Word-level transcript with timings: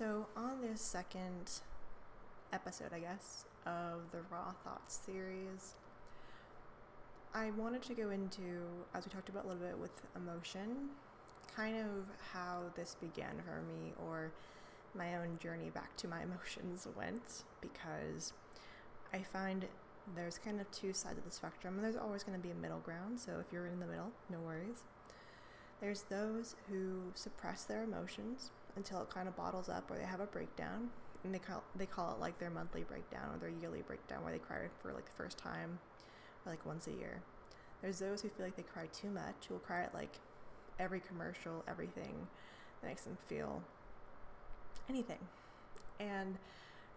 So, 0.00 0.24
on 0.34 0.62
this 0.62 0.80
second 0.80 1.60
episode, 2.54 2.94
I 2.94 3.00
guess, 3.00 3.44
of 3.66 4.10
the 4.12 4.20
Raw 4.32 4.52
Thoughts 4.64 4.98
series, 5.04 5.74
I 7.34 7.50
wanted 7.50 7.82
to 7.82 7.92
go 7.92 8.08
into, 8.08 8.62
as 8.94 9.04
we 9.04 9.12
talked 9.12 9.28
about 9.28 9.44
a 9.44 9.48
little 9.48 9.62
bit 9.62 9.78
with 9.78 9.90
emotion, 10.16 10.88
kind 11.54 11.76
of 11.76 12.06
how 12.32 12.62
this 12.76 12.96
began 12.98 13.42
for 13.44 13.60
me 13.60 13.92
or 14.02 14.32
my 14.94 15.16
own 15.16 15.38
journey 15.38 15.68
back 15.68 15.94
to 15.98 16.08
my 16.08 16.22
emotions 16.22 16.88
went 16.96 17.44
because 17.60 18.32
I 19.12 19.18
find 19.18 19.66
there's 20.16 20.38
kind 20.38 20.62
of 20.62 20.70
two 20.70 20.94
sides 20.94 21.18
of 21.18 21.26
the 21.26 21.30
spectrum 21.30 21.74
and 21.74 21.84
there's 21.84 21.96
always 21.96 22.24
going 22.24 22.38
to 22.38 22.42
be 22.42 22.52
a 22.52 22.54
middle 22.54 22.80
ground. 22.80 23.20
So 23.20 23.32
if 23.38 23.52
you're 23.52 23.66
in 23.66 23.80
the 23.80 23.86
middle, 23.86 24.12
no 24.30 24.38
worries. 24.38 24.84
There's 25.82 26.04
those 26.04 26.56
who 26.70 27.12
suppress 27.12 27.64
their 27.64 27.82
emotions 27.82 28.50
until 28.76 29.00
it 29.02 29.10
kind 29.10 29.28
of 29.28 29.36
bottles 29.36 29.68
up 29.68 29.90
or 29.90 29.96
they 29.96 30.04
have 30.04 30.20
a 30.20 30.26
breakdown 30.26 30.88
and 31.24 31.34
they 31.34 31.38
call 31.38 31.62
they 31.76 31.86
call 31.86 32.12
it 32.12 32.20
like 32.20 32.38
their 32.38 32.50
monthly 32.50 32.82
breakdown 32.82 33.34
or 33.34 33.38
their 33.38 33.50
yearly 33.50 33.82
breakdown 33.82 34.22
where 34.22 34.32
they 34.32 34.38
cry 34.38 34.58
for 34.80 34.92
like 34.92 35.04
the 35.04 35.12
first 35.12 35.38
time 35.38 35.78
or 36.44 36.52
like 36.52 36.64
once 36.64 36.86
a 36.86 36.92
year. 36.92 37.20
There's 37.82 37.98
those 37.98 38.22
who 38.22 38.28
feel 38.28 38.46
like 38.46 38.56
they 38.56 38.62
cry 38.62 38.86
too 38.92 39.10
much, 39.10 39.34
who 39.48 39.54
will 39.54 39.60
cry 39.60 39.82
at 39.82 39.94
like 39.94 40.18
every 40.78 41.00
commercial, 41.00 41.64
everything 41.68 42.26
that 42.80 42.88
makes 42.88 43.02
them 43.02 43.16
feel 43.26 43.62
anything. 44.88 45.18
And 45.98 46.36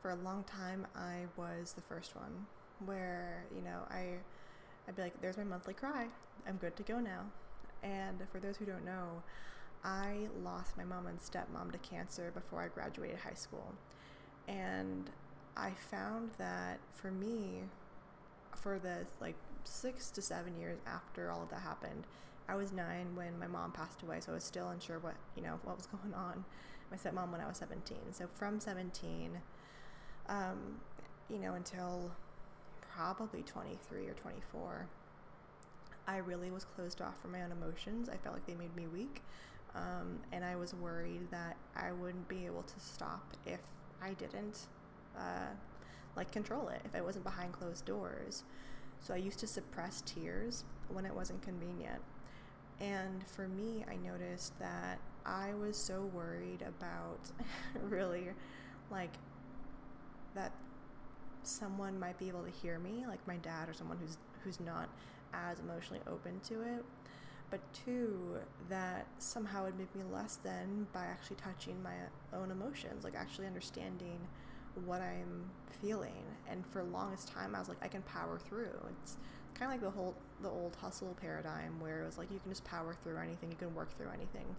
for 0.01 0.11
a 0.11 0.15
long 0.15 0.43
time 0.43 0.87
I 0.95 1.25
was 1.37 1.73
the 1.73 1.81
first 1.81 2.15
one 2.15 2.45
where, 2.85 3.45
you 3.55 3.61
know, 3.61 3.79
I 3.89 4.17
I'd 4.87 4.95
be 4.95 5.01
like, 5.01 5.21
there's 5.21 5.37
my 5.37 5.43
monthly 5.43 5.73
cry. 5.73 6.07
I'm 6.47 6.57
good 6.57 6.75
to 6.75 6.83
go 6.83 6.99
now. 6.99 7.21
And 7.83 8.19
for 8.31 8.39
those 8.39 8.57
who 8.57 8.65
don't 8.65 8.85
know, 8.85 9.21
I 9.83 10.27
lost 10.43 10.77
my 10.77 10.83
mom 10.83 11.07
and 11.07 11.19
stepmom 11.19 11.71
to 11.71 11.77
cancer 11.77 12.31
before 12.33 12.61
I 12.61 12.67
graduated 12.67 13.19
high 13.19 13.33
school. 13.33 13.73
And 14.47 15.09
I 15.57 15.71
found 15.91 16.31
that 16.37 16.79
for 16.93 17.11
me, 17.11 17.63
for 18.55 18.79
the 18.79 19.05
like 19.19 19.35
six 19.65 20.09
to 20.11 20.21
seven 20.21 20.57
years 20.57 20.79
after 20.87 21.31
all 21.31 21.43
of 21.43 21.49
that 21.49 21.61
happened, 21.61 22.05
I 22.47 22.55
was 22.55 22.71
nine 22.71 23.15
when 23.15 23.39
my 23.39 23.47
mom 23.47 23.71
passed 23.71 24.03
away, 24.03 24.19
so 24.19 24.31
I 24.31 24.35
was 24.35 24.43
still 24.43 24.69
unsure 24.69 24.99
what 24.99 25.15
you 25.35 25.43
know 25.43 25.59
what 25.63 25.77
was 25.77 25.85
going 26.01 26.13
on. 26.13 26.45
My 26.91 26.97
stepmom 26.97 27.31
when 27.31 27.41
I 27.41 27.47
was 27.47 27.57
17. 27.57 27.97
So 28.11 28.27
from 28.33 28.59
17, 28.59 29.31
um, 30.29 30.57
you 31.29 31.39
know, 31.39 31.55
until 31.55 32.11
probably 32.95 33.41
23 33.41 34.07
or 34.07 34.13
24, 34.13 34.87
I 36.07 36.17
really 36.17 36.51
was 36.51 36.65
closed 36.65 37.01
off 37.01 37.19
from 37.21 37.31
my 37.31 37.41
own 37.41 37.51
emotions. 37.51 38.09
I 38.09 38.17
felt 38.17 38.35
like 38.35 38.45
they 38.45 38.53
made 38.55 38.75
me 38.75 38.85
weak. 38.87 39.21
Um, 39.75 40.19
and 40.31 40.45
I 40.45 40.55
was 40.55 40.73
worried 40.73 41.31
that 41.31 41.57
I 41.75 41.91
wouldn't 41.91 42.27
be 42.27 42.45
able 42.45 42.63
to 42.63 42.79
stop 42.79 43.33
if 43.45 43.61
I 44.01 44.13
didn't 44.13 44.67
uh, 45.17 45.51
like 46.15 46.31
control 46.31 46.67
it, 46.69 46.81
if 46.85 46.95
I 46.95 47.01
wasn't 47.01 47.23
behind 47.23 47.53
closed 47.53 47.85
doors. 47.85 48.43
So 48.99 49.13
I 49.13 49.17
used 49.17 49.39
to 49.39 49.47
suppress 49.47 50.01
tears 50.05 50.63
when 50.89 51.05
it 51.05 51.13
wasn't 51.13 51.41
convenient. 51.41 52.01
And 52.79 53.25
for 53.27 53.47
me, 53.47 53.83
I 53.89 53.95
noticed 53.95 54.57
that 54.59 54.99
I 55.25 55.53
was 55.53 55.77
so 55.77 56.09
worried 56.13 56.61
about 56.61 57.19
really 57.89 58.27
like 58.91 59.13
that 60.35 60.51
someone 61.43 61.99
might 61.99 62.17
be 62.17 62.27
able 62.27 62.43
to 62.43 62.49
hear 62.49 62.79
me, 62.79 63.05
like 63.07 63.25
my 63.27 63.37
dad 63.37 63.69
or 63.69 63.73
someone 63.73 63.97
who's 63.97 64.17
who's 64.43 64.59
not 64.59 64.89
as 65.33 65.59
emotionally 65.59 66.01
open 66.07 66.39
to 66.41 66.61
it. 66.61 66.83
But 67.53 67.61
two, 67.85 68.37
that 68.67 69.05
somehow 69.19 69.65
would 69.65 69.77
make 69.77 69.95
me 69.95 70.01
less 70.11 70.37
than 70.37 70.87
by 70.91 71.05
actually 71.05 71.35
touching 71.35 71.83
my 71.83 71.93
own 72.35 72.49
emotions, 72.49 73.03
like 73.03 73.13
actually 73.13 73.45
understanding 73.45 74.17
what 74.85 75.01
I'm 75.01 75.51
feeling. 75.79 76.23
And 76.49 76.65
for 76.65 76.81
longest 76.81 77.27
time, 77.27 77.53
I 77.53 77.59
was 77.59 77.69
like, 77.69 77.77
I 77.83 77.89
can 77.89 78.01
power 78.01 78.39
through. 78.39 78.73
It's 79.03 79.17
kind 79.53 79.71
of 79.71 79.75
like 79.75 79.81
the 79.81 79.95
whole 79.95 80.15
the 80.41 80.49
old 80.49 80.75
hustle 80.81 81.15
paradigm 81.21 81.79
where 81.79 82.01
it 82.01 82.05
was 82.07 82.17
like 82.17 82.31
you 82.31 82.39
can 82.39 82.49
just 82.49 82.65
power 82.65 82.95
through 83.03 83.17
anything, 83.17 83.51
you 83.51 83.57
can 83.57 83.75
work 83.75 83.95
through 83.95 84.09
anything, 84.09 84.55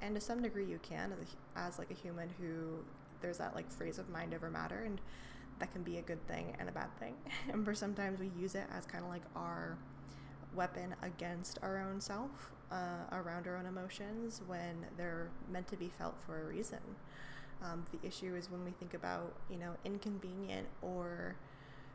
and 0.00 0.14
to 0.14 0.20
some 0.20 0.40
degree 0.40 0.66
you 0.66 0.78
can 0.84 1.12
as, 1.12 1.18
a, 1.18 1.58
as 1.58 1.78
like 1.80 1.90
a 1.90 1.94
human 1.94 2.30
who 2.38 2.78
there's 3.22 3.38
that 3.38 3.56
like 3.56 3.68
phrase 3.72 3.98
of 3.98 4.08
mind 4.08 4.34
over 4.34 4.48
matter, 4.48 4.84
and 4.86 5.00
that 5.58 5.72
can 5.72 5.82
be 5.82 5.98
a 5.98 6.02
good 6.02 6.24
thing 6.28 6.54
and 6.60 6.68
a 6.68 6.72
bad 6.72 6.96
thing. 7.00 7.14
and 7.52 7.64
for 7.64 7.74
sometimes 7.74 8.20
we 8.20 8.30
use 8.40 8.54
it 8.54 8.66
as 8.72 8.86
kind 8.86 9.02
of 9.02 9.10
like 9.10 9.22
our 9.34 9.76
weapon 10.54 10.94
against 11.02 11.58
our 11.62 11.78
own 11.78 12.00
self, 12.00 12.52
uh, 12.70 13.04
around 13.12 13.46
our 13.46 13.56
own 13.56 13.66
emotions 13.66 14.42
when 14.46 14.86
they're 14.96 15.28
meant 15.50 15.68
to 15.68 15.76
be 15.76 15.90
felt 15.98 16.14
for 16.24 16.40
a 16.40 16.44
reason. 16.44 16.78
Um, 17.62 17.84
the 17.92 18.06
issue 18.06 18.34
is 18.36 18.50
when 18.50 18.64
we 18.64 18.70
think 18.70 18.94
about, 18.94 19.34
you 19.50 19.58
know, 19.58 19.74
inconvenient 19.84 20.66
or 20.82 21.36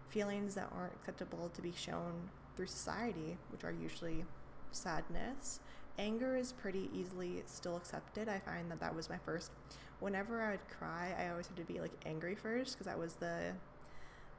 feelings 0.09 0.55
that 0.55 0.69
aren't 0.75 0.93
acceptable 0.93 1.49
to 1.53 1.61
be 1.61 1.73
shown 1.75 2.29
through 2.55 2.67
society, 2.67 3.37
which 3.51 3.63
are 3.63 3.71
usually 3.71 4.25
sadness. 4.71 5.59
Anger 5.97 6.35
is 6.35 6.51
pretty 6.51 6.89
easily 6.93 7.41
still 7.45 7.77
accepted. 7.77 8.29
I 8.29 8.39
find 8.39 8.69
that 8.69 8.79
that 8.79 8.95
was 8.95 9.09
my 9.09 9.17
first. 9.17 9.51
Whenever 9.99 10.41
I 10.41 10.51
would 10.51 10.67
cry, 10.69 11.15
I 11.17 11.29
always 11.29 11.47
had 11.47 11.55
to 11.57 11.63
be 11.63 11.79
like 11.79 11.93
angry 12.05 12.35
first 12.35 12.73
because 12.73 12.85
that 12.85 12.99
was 12.99 13.13
the 13.13 13.53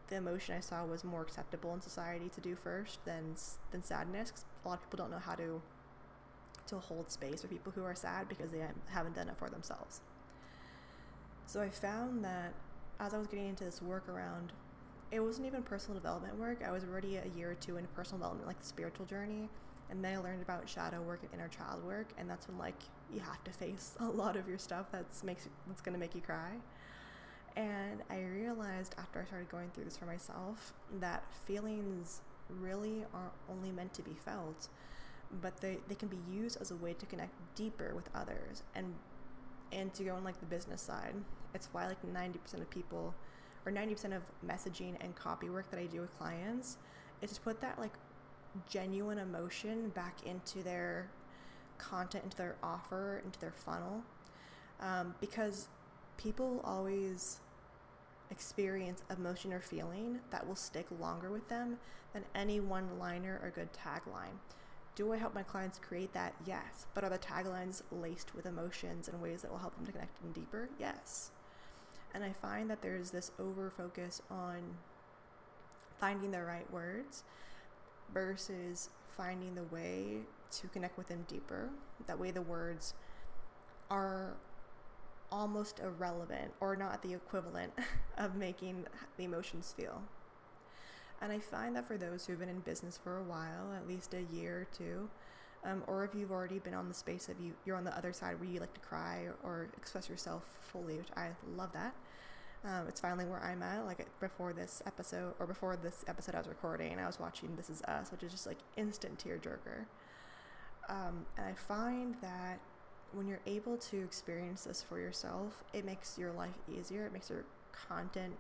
the 0.08 0.16
emotion 0.16 0.54
I 0.56 0.60
saw 0.60 0.84
was 0.84 1.04
more 1.04 1.22
acceptable 1.22 1.74
in 1.74 1.80
society 1.80 2.28
to 2.34 2.40
do 2.40 2.54
first 2.54 3.04
than 3.04 3.34
than 3.70 3.82
sadness. 3.82 4.30
Cause 4.30 4.44
a 4.64 4.68
lot 4.68 4.74
of 4.74 4.82
people 4.84 4.98
don't 4.98 5.10
know 5.10 5.18
how 5.18 5.34
to 5.34 5.60
to 6.68 6.78
hold 6.78 7.10
space 7.10 7.42
for 7.42 7.48
people 7.48 7.72
who 7.72 7.84
are 7.84 7.94
sad 7.94 8.28
because 8.28 8.50
they 8.50 8.62
haven't 8.88 9.14
done 9.14 9.28
it 9.28 9.36
for 9.38 9.48
themselves. 9.48 10.00
So 11.46 11.62
I 11.62 11.68
found 11.68 12.24
that 12.24 12.54
as 12.98 13.14
I 13.14 13.18
was 13.18 13.26
getting 13.26 13.48
into 13.48 13.64
this 13.64 13.80
work 13.80 14.08
around, 14.08 14.52
it 15.12 15.20
wasn't 15.20 15.46
even 15.46 15.62
personal 15.62 15.98
development 15.98 16.38
work. 16.38 16.62
I 16.66 16.72
was 16.72 16.82
already 16.84 17.16
a 17.16 17.26
year 17.36 17.52
or 17.52 17.54
two 17.54 17.76
into 17.76 17.88
personal 17.90 18.18
development, 18.18 18.48
like 18.48 18.58
the 18.58 18.66
spiritual 18.66 19.06
journey. 19.06 19.48
And 19.88 20.04
then 20.04 20.14
I 20.14 20.20
learned 20.20 20.42
about 20.42 20.68
shadow 20.68 21.00
work 21.00 21.20
and 21.22 21.32
inner 21.32 21.48
child 21.48 21.84
work, 21.84 22.08
and 22.18 22.28
that's 22.28 22.48
when 22.48 22.58
like 22.58 22.74
you 23.12 23.20
have 23.20 23.42
to 23.44 23.52
face 23.52 23.94
a 24.00 24.04
lot 24.04 24.36
of 24.36 24.48
your 24.48 24.58
stuff 24.58 24.86
that's 24.90 25.22
makes 25.22 25.48
that's 25.68 25.80
gonna 25.80 25.98
make 25.98 26.14
you 26.14 26.20
cry. 26.20 26.54
And 27.56 28.02
I 28.10 28.20
realized 28.20 28.94
after 28.98 29.20
I 29.20 29.24
started 29.24 29.48
going 29.48 29.70
through 29.70 29.84
this 29.84 29.96
for 29.96 30.04
myself 30.04 30.74
that 31.00 31.24
feelings 31.46 32.20
really 32.50 33.04
aren't 33.14 33.32
only 33.50 33.72
meant 33.72 33.94
to 33.94 34.02
be 34.02 34.14
felt, 34.24 34.68
but 35.40 35.60
they, 35.60 35.78
they 35.88 35.94
can 35.94 36.08
be 36.08 36.18
used 36.30 36.60
as 36.60 36.70
a 36.70 36.76
way 36.76 36.92
to 36.92 37.06
connect 37.06 37.32
deeper 37.54 37.92
with 37.94 38.08
others 38.14 38.62
and 38.74 38.94
and 39.72 39.92
to 39.92 40.04
go 40.04 40.14
on 40.14 40.22
like 40.22 40.38
the 40.38 40.46
business 40.46 40.80
side. 40.80 41.14
It's 41.52 41.68
why 41.72 41.88
like 41.88 42.00
90% 42.06 42.60
of 42.60 42.70
people 42.70 43.12
or 43.64 43.72
90% 43.72 44.16
of 44.16 44.22
messaging 44.46 44.94
and 45.00 45.14
copy 45.16 45.50
work 45.50 45.70
that 45.70 45.80
I 45.80 45.86
do 45.86 46.00
with 46.00 46.16
clients 46.18 46.76
is 47.20 47.32
to 47.32 47.40
put 47.40 47.60
that 47.62 47.78
like 47.78 47.94
genuine 48.68 49.18
emotion 49.18 49.88
back 49.88 50.24
into 50.24 50.62
their 50.62 51.10
content, 51.78 52.22
into 52.22 52.36
their 52.36 52.54
offer, 52.62 53.20
into 53.24 53.40
their 53.40 53.52
funnel. 53.52 54.02
Um, 54.80 55.14
because 55.20 55.68
people 56.16 56.60
always 56.62 57.40
experience 58.30 59.02
emotion 59.16 59.52
or 59.52 59.60
feeling 59.60 60.20
that 60.30 60.46
will 60.46 60.56
stick 60.56 60.86
longer 61.00 61.30
with 61.30 61.48
them 61.48 61.78
than 62.12 62.24
any 62.34 62.60
one 62.60 62.98
liner 62.98 63.40
or 63.42 63.50
good 63.50 63.68
tagline. 63.72 64.38
Do 64.94 65.12
I 65.12 65.18
help 65.18 65.34
my 65.34 65.42
clients 65.42 65.78
create 65.78 66.12
that? 66.14 66.34
Yes. 66.46 66.86
But 66.94 67.04
are 67.04 67.10
the 67.10 67.18
taglines 67.18 67.82
laced 67.92 68.34
with 68.34 68.46
emotions 68.46 69.08
in 69.08 69.20
ways 69.20 69.42
that 69.42 69.50
will 69.50 69.58
help 69.58 69.76
them 69.76 69.84
to 69.86 69.92
connect 69.92 70.20
them 70.22 70.32
deeper? 70.32 70.70
Yes. 70.78 71.30
And 72.14 72.24
I 72.24 72.32
find 72.32 72.70
that 72.70 72.80
there's 72.80 73.10
this 73.10 73.30
over 73.38 73.70
focus 73.70 74.22
on 74.30 74.76
finding 75.98 76.30
the 76.30 76.42
right 76.42 76.70
words 76.72 77.24
versus 78.12 78.88
finding 79.16 79.54
the 79.54 79.64
way 79.64 80.20
to 80.52 80.68
connect 80.68 80.96
with 80.96 81.08
them 81.08 81.26
deeper. 81.28 81.68
That 82.06 82.18
way, 82.18 82.30
the 82.30 82.42
words 82.42 82.94
are 83.90 84.34
almost 85.30 85.80
irrelevant 85.80 86.52
or 86.60 86.76
not 86.76 87.02
the 87.02 87.14
equivalent 87.14 87.72
of 88.18 88.36
making 88.36 88.86
the 89.16 89.24
emotions 89.24 89.74
feel. 89.76 90.02
And 91.20 91.32
I 91.32 91.38
find 91.38 91.74
that 91.76 91.86
for 91.86 91.96
those 91.96 92.26
who've 92.26 92.38
been 92.38 92.48
in 92.48 92.60
business 92.60 92.98
for 93.02 93.18
a 93.18 93.22
while, 93.22 93.72
at 93.74 93.88
least 93.88 94.14
a 94.14 94.22
year 94.34 94.60
or 94.60 94.66
two, 94.76 95.08
um, 95.64 95.82
or 95.86 96.04
if 96.04 96.14
you've 96.14 96.30
already 96.30 96.58
been 96.58 96.74
on 96.74 96.88
the 96.88 96.94
space 96.94 97.28
of 97.28 97.40
you, 97.40 97.52
you're 97.64 97.76
on 97.76 97.84
the 97.84 97.96
other 97.96 98.12
side 98.12 98.38
where 98.38 98.48
you 98.48 98.60
like 98.60 98.74
to 98.74 98.80
cry 98.80 99.26
or, 99.42 99.68
express 99.76 100.08
yourself 100.08 100.44
fully, 100.60 100.98
which 100.98 101.08
I 101.16 101.30
love 101.56 101.72
that. 101.72 101.94
Um, 102.64 102.86
it's 102.88 103.00
finally 103.00 103.24
where 103.24 103.42
I'm 103.42 103.62
at. 103.62 103.86
Like 103.86 104.06
before 104.20 104.52
this 104.52 104.82
episode, 104.86 105.34
or 105.38 105.46
before 105.46 105.76
this 105.76 106.04
episode 106.06 106.34
I 106.34 106.38
was 106.38 106.48
recording, 106.48 106.98
I 106.98 107.06
was 107.06 107.18
watching 107.18 107.56
This 107.56 107.70
Is 107.70 107.82
Us, 107.82 108.12
which 108.12 108.22
is 108.22 108.32
just 108.32 108.46
like 108.46 108.58
instant 108.76 109.24
tearjerker. 109.24 109.86
Um, 110.88 111.26
and 111.36 111.46
I 111.46 111.54
find 111.54 112.14
that 112.22 112.60
when 113.12 113.26
you're 113.26 113.40
able 113.46 113.76
to 113.76 114.02
experience 114.02 114.64
this 114.64 114.82
for 114.82 114.98
yourself, 114.98 115.64
it 115.72 115.84
makes 115.84 116.18
your 116.18 116.32
life 116.32 116.58
easier. 116.68 117.06
It 117.06 117.12
makes 117.12 117.30
your 117.30 117.44
content 117.72 118.34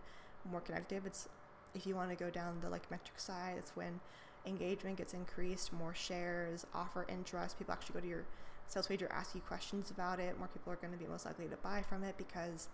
more 0.50 0.60
connective. 0.60 1.06
It's 1.06 1.28
if 1.74 1.86
you 1.86 1.94
want 1.94 2.10
to 2.10 2.16
go 2.16 2.30
down 2.30 2.58
the 2.60 2.70
like 2.70 2.90
metric 2.90 3.18
side, 3.18 3.56
it's 3.58 3.76
when 3.76 4.00
engagement 4.46 4.96
gets 4.96 5.12
increased, 5.14 5.72
more 5.72 5.94
shares, 5.94 6.66
offer 6.74 7.06
interest, 7.08 7.58
people 7.58 7.72
actually 7.72 7.94
go 7.94 8.00
to 8.00 8.08
your 8.08 8.24
sales 8.68 8.86
page 8.86 9.02
or 9.02 9.12
ask 9.12 9.34
you 9.34 9.40
questions 9.42 9.90
about 9.90 10.18
it, 10.18 10.38
more 10.38 10.48
people 10.48 10.72
are 10.72 10.76
going 10.76 10.92
to 10.92 10.98
be 10.98 11.06
most 11.06 11.26
likely 11.26 11.46
to 11.46 11.56
buy 11.56 11.82
from 11.82 12.02
it 12.02 12.16
because 12.16 12.68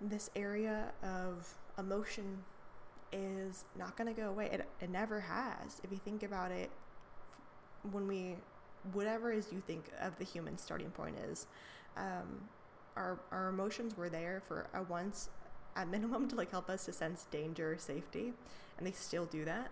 this 0.00 0.30
area 0.34 0.92
of 1.02 1.54
emotion 1.78 2.38
is 3.12 3.64
not 3.78 3.96
going 3.96 4.12
to 4.12 4.18
go 4.18 4.28
away. 4.28 4.48
It, 4.52 4.66
it 4.80 4.90
never 4.90 5.20
has. 5.20 5.80
If 5.84 5.92
you 5.92 5.98
think 5.98 6.22
about 6.22 6.50
it, 6.50 6.70
when 7.90 8.06
we, 8.06 8.36
whatever 8.92 9.32
is 9.32 9.52
you 9.52 9.62
think 9.66 9.84
of 10.00 10.18
the 10.18 10.24
human 10.24 10.58
starting 10.58 10.90
point 10.90 11.16
is, 11.30 11.46
um, 11.96 12.48
our, 12.96 13.20
our 13.30 13.48
emotions 13.48 13.96
were 13.96 14.08
there 14.08 14.42
for 14.46 14.68
a 14.74 14.82
once 14.82 15.30
at 15.76 15.88
minimum 15.88 16.28
to 16.28 16.36
like 16.36 16.50
help 16.50 16.68
us 16.68 16.84
to 16.86 16.92
sense 16.92 17.26
danger, 17.30 17.76
safety, 17.78 18.32
and 18.76 18.86
they 18.86 18.92
still 18.92 19.26
do 19.26 19.44
that. 19.44 19.70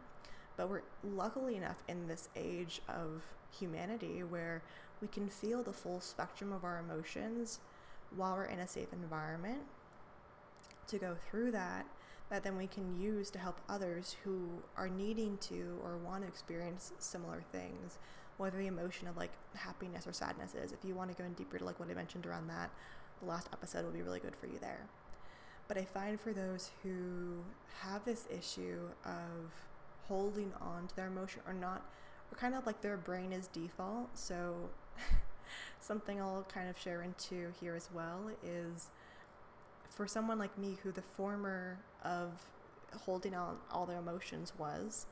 But 0.56 0.68
we're 0.68 0.82
luckily 1.02 1.56
enough 1.56 1.82
in 1.88 2.06
this 2.06 2.28
age 2.36 2.82
of 2.88 3.22
humanity 3.58 4.22
where 4.22 4.62
we 5.00 5.08
can 5.08 5.28
feel 5.28 5.62
the 5.62 5.72
full 5.72 6.00
spectrum 6.00 6.52
of 6.52 6.64
our 6.64 6.78
emotions 6.78 7.60
while 8.14 8.34
we're 8.34 8.44
in 8.44 8.58
a 8.58 8.68
safe 8.68 8.92
environment 8.92 9.62
to 10.86 10.98
go 10.98 11.16
through 11.30 11.52
that 11.52 11.86
that 12.30 12.44
then 12.44 12.56
we 12.56 12.66
can 12.66 13.00
use 13.00 13.28
to 13.30 13.38
help 13.38 13.60
others 13.68 14.16
who 14.24 14.48
are 14.76 14.88
needing 14.88 15.36
to 15.38 15.78
or 15.84 15.96
want 15.96 16.22
to 16.22 16.28
experience 16.28 16.92
similar 16.98 17.42
things 17.52 17.98
whether 18.40 18.56
the 18.56 18.66
emotion 18.66 19.06
of 19.06 19.16
like 19.16 19.31
happiness 19.54 20.06
or 20.06 20.12
sadness 20.12 20.54
is 20.54 20.72
if 20.72 20.78
you 20.82 20.94
want 20.94 21.10
to 21.10 21.16
go 21.16 21.25
in 21.25 21.32
deeper 21.34 21.58
to 21.58 21.64
like 21.64 21.78
what 21.78 21.90
i 21.90 21.94
mentioned 21.94 22.25
around 22.25 22.48
that 22.48 22.70
the 23.20 23.26
last 23.26 23.48
episode 23.52 23.84
will 23.84 23.92
be 23.92 24.02
really 24.02 24.20
good 24.20 24.34
for 24.34 24.46
you 24.46 24.58
there. 24.60 24.87
But 25.69 25.76
i 25.76 25.84
find 25.84 26.19
for 26.19 26.32
those 26.32 26.70
who 26.82 27.42
have 27.81 28.04
this 28.04 28.26
issue 28.31 28.81
of 29.04 29.52
holding 30.08 30.52
on 30.60 30.88
to 30.88 30.96
their 30.96 31.06
emotion 31.06 31.42
or 31.46 31.52
not 31.52 31.82
or 32.32 32.38
kind 32.38 32.54
of 32.54 32.66
like 32.66 32.81
their 32.81 32.96
brain 32.96 33.32
is 33.32 33.46
default 33.46 34.19
so 34.19 34.54
something 35.81 36.20
i'll 36.20 36.44
kind 36.52 36.69
of 36.69 36.76
share 36.76 37.02
into 37.02 37.52
here 37.60 37.76
as 37.76 37.88
well 37.94 38.28
is 38.44 38.88
for 39.88 40.08
someone 40.08 40.37
like 40.37 40.58
me 40.58 40.76
who 40.82 40.90
the 40.90 41.02
former 41.02 41.78
of 42.04 42.32
holding 43.04 43.34
on 43.34 43.56
all 43.70 43.87
their 43.87 43.98
emotions 43.98 44.52
was 44.58 45.06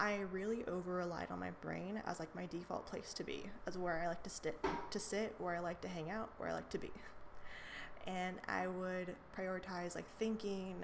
I 0.00 0.20
really 0.32 0.64
over 0.64 0.94
relied 0.94 1.30
on 1.30 1.38
my 1.38 1.50
brain 1.60 2.00
as 2.06 2.18
like 2.18 2.34
my 2.34 2.46
default 2.46 2.86
place 2.86 3.12
to 3.12 3.22
be, 3.22 3.44
as 3.66 3.76
where 3.76 4.00
I 4.02 4.08
like 4.08 4.22
to 4.22 4.30
sit, 4.30 4.58
to 4.90 4.98
sit, 4.98 5.34
where 5.36 5.54
I 5.54 5.58
like 5.58 5.82
to 5.82 5.88
hang 5.88 6.10
out, 6.10 6.30
where 6.38 6.48
I 6.48 6.54
like 6.54 6.70
to 6.70 6.78
be, 6.78 6.90
and 8.06 8.38
I 8.48 8.66
would 8.66 9.14
prioritize 9.38 9.94
like 9.94 10.06
thinking, 10.18 10.74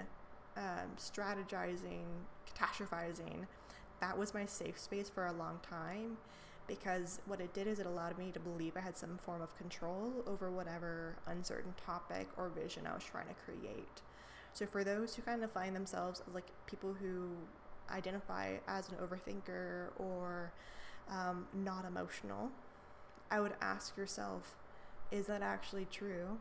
um, 0.59 0.91
strategizing, 0.99 2.05
catastrophizing. 2.47 3.47
That 4.03 4.19
was 4.19 4.35
my 4.35 4.45
safe 4.45 4.79
space 4.79 5.09
for 5.09 5.25
a 5.25 5.33
long 5.33 5.61
time, 5.63 6.19
because 6.67 7.21
what 7.25 7.41
it 7.41 7.55
did 7.55 7.67
is 7.67 7.79
it 7.79 7.87
allowed 7.87 8.19
me 8.19 8.33
to 8.33 8.41
believe 8.41 8.77
I 8.77 8.81
had 8.81 8.99
some 8.99 9.17
form 9.17 9.41
of 9.41 9.57
control 9.57 10.13
over 10.27 10.51
whatever 10.51 11.17
uncertain 11.27 11.73
topic 11.83 12.29
or 12.37 12.51
vision 12.51 12.87
I 12.87 12.93
was 12.93 13.05
trying 13.05 13.29
to 13.29 13.35
create. 13.47 14.03
So 14.53 14.67
for 14.67 14.85
those 14.85 15.15
who 15.15 15.23
kind 15.23 15.43
of 15.43 15.51
find 15.53 15.75
themselves 15.75 16.23
like 16.35 16.49
people 16.67 16.93
who 16.93 17.31
identify 17.91 18.55
as 18.67 18.89
an 18.89 18.97
overthinker 18.97 19.89
or 19.99 20.53
um, 21.11 21.47
not 21.55 21.85
emotional, 21.85 22.51
I 23.31 23.41
would 23.41 23.55
ask 23.61 23.97
yourself, 23.97 24.57
is 25.11 25.27
that 25.27 25.43
actually 25.43 25.87
true? 25.91 26.39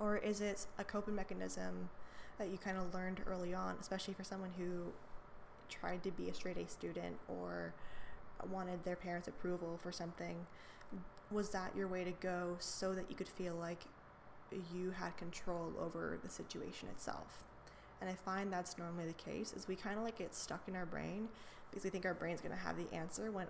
Or 0.00 0.16
is 0.16 0.40
it 0.40 0.66
a 0.78 0.84
coping 0.84 1.14
mechanism 1.14 1.88
that 2.38 2.48
you 2.48 2.58
kind 2.58 2.76
of 2.76 2.94
learned 2.94 3.20
early 3.26 3.52
on, 3.52 3.76
especially 3.80 4.14
for 4.14 4.24
someone 4.24 4.50
who 4.56 4.92
tried 5.68 6.02
to 6.04 6.10
be 6.10 6.28
a 6.28 6.34
straight 6.34 6.56
A 6.56 6.68
student 6.68 7.16
or 7.28 7.74
wanted 8.50 8.84
their 8.84 8.96
parents' 8.96 9.28
approval 9.28 9.78
for 9.82 9.90
something, 9.90 10.46
was 11.30 11.50
that 11.50 11.74
your 11.76 11.88
way 11.88 12.04
to 12.04 12.12
go 12.12 12.56
so 12.60 12.94
that 12.94 13.10
you 13.10 13.16
could 13.16 13.28
feel 13.28 13.54
like 13.54 13.82
you 14.72 14.92
had 14.92 15.16
control 15.16 15.72
over 15.80 16.18
the 16.22 16.30
situation 16.30 16.88
itself? 16.88 17.47
And 18.00 18.08
I 18.08 18.14
find 18.14 18.52
that's 18.52 18.78
normally 18.78 19.06
the 19.06 19.12
case 19.14 19.52
is 19.52 19.66
we 19.66 19.74
kind 19.74 19.98
of 19.98 20.04
like 20.04 20.18
get 20.18 20.34
stuck 20.34 20.62
in 20.68 20.76
our 20.76 20.86
brain 20.86 21.28
because 21.70 21.84
we 21.84 21.90
think 21.90 22.06
our 22.06 22.14
brain's 22.14 22.40
going 22.40 22.54
to 22.54 22.60
have 22.60 22.76
the 22.76 22.94
answer 22.94 23.30
when 23.30 23.46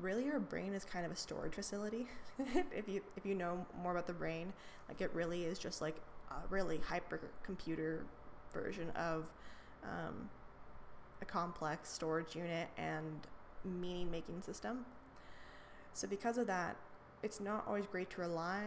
really 0.00 0.30
our 0.30 0.40
brain 0.40 0.74
is 0.74 0.84
kind 0.84 1.06
of 1.06 1.12
a 1.12 1.16
storage 1.16 1.54
facility. 1.54 2.06
if 2.72 2.88
you 2.88 3.00
if 3.16 3.24
you 3.24 3.34
know 3.34 3.64
more 3.82 3.92
about 3.92 4.06
the 4.06 4.12
brain, 4.12 4.52
like 4.88 5.00
it 5.00 5.10
really 5.14 5.44
is 5.44 5.58
just 5.58 5.80
like 5.80 5.96
a 6.30 6.34
really 6.50 6.78
hyper 6.78 7.20
computer 7.42 8.04
version 8.52 8.90
of 8.90 9.24
um, 9.82 10.28
a 11.22 11.24
complex 11.24 11.90
storage 11.90 12.34
unit 12.34 12.68
and 12.76 13.26
meaning 13.64 14.10
making 14.10 14.42
system. 14.42 14.84
So, 15.92 16.08
because 16.08 16.38
of 16.38 16.46
that, 16.48 16.76
it's 17.22 17.40
not 17.40 17.64
always 17.66 17.86
great 17.86 18.10
to 18.10 18.20
rely 18.20 18.64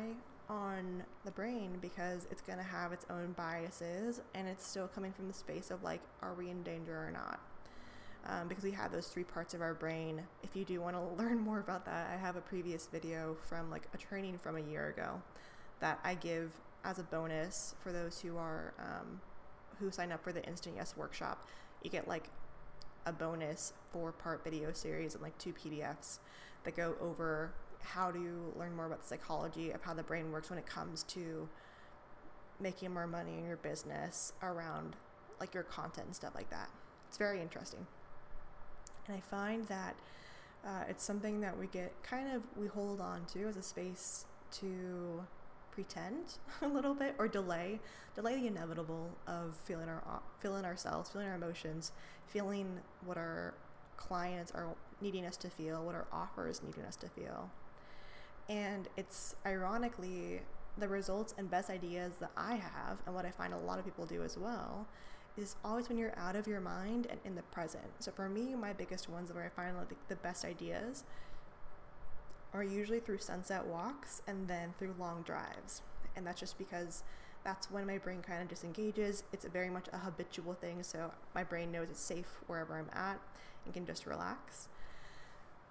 on 0.50 1.04
the 1.26 1.32
brain 1.32 1.78
because 1.82 2.28
it's 2.32 2.42
going 2.42 2.58
to 2.58 2.64
have 2.64 2.92
its 2.92 3.06
own 3.10 3.34
biases 3.34 4.22
and 4.34 4.48
it's 4.48 4.66
still 4.66 4.88
coming 4.88 5.12
from 5.12 5.28
the 5.28 5.34
space 5.34 5.72
of 5.72 5.84
like, 5.84 6.02
are 6.22 6.34
we 6.34 6.50
in 6.50 6.64
danger 6.64 6.96
or 6.96 7.12
not? 7.12 7.40
Um, 8.26 8.48
because 8.48 8.64
we 8.64 8.72
have 8.72 8.92
those 8.92 9.08
three 9.08 9.24
parts 9.24 9.54
of 9.54 9.62
our 9.62 9.74
brain. 9.74 10.22
If 10.44 10.56
you 10.56 10.66
do 10.66 10.82
want 10.82 10.96
to 10.96 11.02
learn 11.24 11.40
more 11.40 11.60
about 11.60 11.86
that, 11.86 12.10
I 12.14 12.18
have 12.18 12.36
a 12.36 12.42
previous 12.42 12.88
video 12.88 13.36
from 13.48 13.70
like 13.70 13.88
a 13.94 13.98
training 13.98 14.40
from 14.40 14.58
a 14.58 14.62
year 14.62 14.90
ago 14.90 15.22
that 15.80 16.00
I 16.04 16.16
give 16.16 16.52
as 16.84 17.00
a 17.00 17.04
bonus 17.04 17.76
for 17.82 17.92
those 17.92 18.20
who 18.20 18.38
are 18.38 18.74
um, 18.80 19.22
who 19.80 19.92
sign 19.92 20.12
up 20.12 20.24
for 20.24 20.32
the 20.32 20.44
Instant 20.46 20.76
Yes 20.76 20.96
workshop. 20.98 21.48
You 21.84 21.90
get 21.90 22.08
like 22.08 22.30
a 23.06 23.12
bonus 23.12 23.74
four 23.92 24.12
part 24.12 24.44
video 24.44 24.72
series 24.74 25.14
and 25.14 25.24
like 25.24 25.38
two 25.38 25.54
PDFs 25.54 26.20
that 26.64 26.76
go 26.76 26.96
over 27.02 27.52
how 27.88 28.12
to 28.12 28.54
learn 28.58 28.76
more 28.76 28.86
about 28.86 29.02
the 29.02 29.08
psychology 29.08 29.72
of 29.72 29.82
how 29.82 29.94
the 29.94 30.04
brain 30.04 30.32
works 30.32 30.50
when 30.50 30.60
it 30.60 30.66
comes 30.66 31.04
to 31.04 31.48
making 32.60 32.94
more 32.94 33.08
money 33.08 33.38
in 33.38 33.46
your 33.46 33.58
business 33.58 34.34
around 34.42 34.96
like 35.40 35.54
your 35.54 35.64
content 35.64 36.08
and 36.08 36.16
stuff 36.16 36.34
like 36.36 36.50
that. 36.50 36.70
It's 37.08 37.18
very 37.18 37.42
interesting. 37.42 37.86
And 39.08 39.16
I 39.16 39.20
find 39.20 39.66
that 39.68 39.96
uh, 40.66 40.84
it's 40.90 41.04
something 41.04 41.40
that 41.42 41.58
we 41.58 41.68
get 41.68 41.94
kind 42.04 42.36
of, 42.36 42.42
we 42.58 42.68
hold 42.68 43.00
on 43.00 43.26
to 43.34 43.48
as 43.48 43.56
a 43.56 43.62
space 43.62 44.26
to 44.60 45.24
pretend 45.72 46.40
a 46.64 46.68
little 46.68 46.96
bit 46.96 47.14
or 47.20 47.28
delay 47.28 47.80
delay 48.16 48.36
the 48.40 48.48
inevitable 48.48 49.12
of 49.28 49.56
feeling 49.64 49.88
our 49.88 50.02
feeling 50.40 50.66
ourselves 50.66 51.12
feeling 51.12 51.28
our 51.28 51.36
emotions 51.36 51.92
feeling 52.26 52.80
what 53.06 53.16
our 53.16 53.54
clients 53.96 54.52
are 54.54 54.70
needing 55.02 55.24
us 55.24 55.38
to 55.38 55.52
feel 55.52 55.86
what 55.86 55.94
our 55.94 56.08
offer 56.12 56.48
is 56.48 56.64
needing 56.64 56.84
us 56.84 56.96
to 56.96 57.08
feel 57.08 57.52
and 58.50 58.88
it's 58.98 59.36
ironically 59.46 60.42
the 60.78 60.88
results 60.88 61.34
and 61.38 61.50
best 61.50 61.70
ideas 61.70 62.14
that 62.20 62.32
i 62.38 62.56
have 62.56 62.98
and 63.06 63.16
what 63.16 63.26
i 63.26 63.32
find 63.32 63.54
a 63.54 63.58
lot 63.58 63.80
of 63.80 63.86
people 63.86 64.06
do 64.06 64.24
as 64.24 64.38
well 64.38 64.86
is 65.38 65.56
always 65.64 65.88
when 65.90 65.98
you're 65.98 66.18
out 66.18 66.36
of 66.36 66.48
your 66.48 66.62
mind 66.62 67.08
and 67.10 67.20
in 67.26 67.36
the 67.36 67.42
present 67.44 67.86
so 68.00 68.12
for 68.12 68.30
me 68.30 68.56
my 68.56 68.74
biggest 68.74 69.10
ones 69.10 69.32
where 69.34 69.44
i 69.44 69.50
find 69.50 69.76
like 69.78 69.90
the 70.08 70.16
best 70.18 70.46
ideas 70.46 71.04
are 72.54 72.64
usually 72.64 73.00
through 73.00 73.20
sunset 73.20 73.66
walks 73.66 74.22
and 74.28 74.48
then 74.48 74.74
through 74.78 74.96
long 75.00 75.22
drives. 75.22 75.82
And 76.16 76.26
that's 76.26 76.40
just 76.40 76.58
because 76.58 77.04
that's 77.44 77.70
when 77.70 77.86
my 77.86 77.98
brain 77.98 78.22
kind 78.22 78.42
of 78.42 78.48
disengages. 78.48 79.24
It's 79.32 79.46
very 79.46 79.70
much 79.70 79.86
a 79.94 79.98
habitual 79.98 80.54
thing, 80.54 80.84
so 80.84 81.12
my 81.36 81.44
brain 81.44 81.72
knows 81.72 81.88
it's 81.92 82.00
safe 82.00 82.40
wherever 82.48 82.78
I'm 82.78 82.90
at 82.94 83.20
and 83.66 83.74
can 83.74 83.86
just 83.86 84.06
relax. 84.06 84.70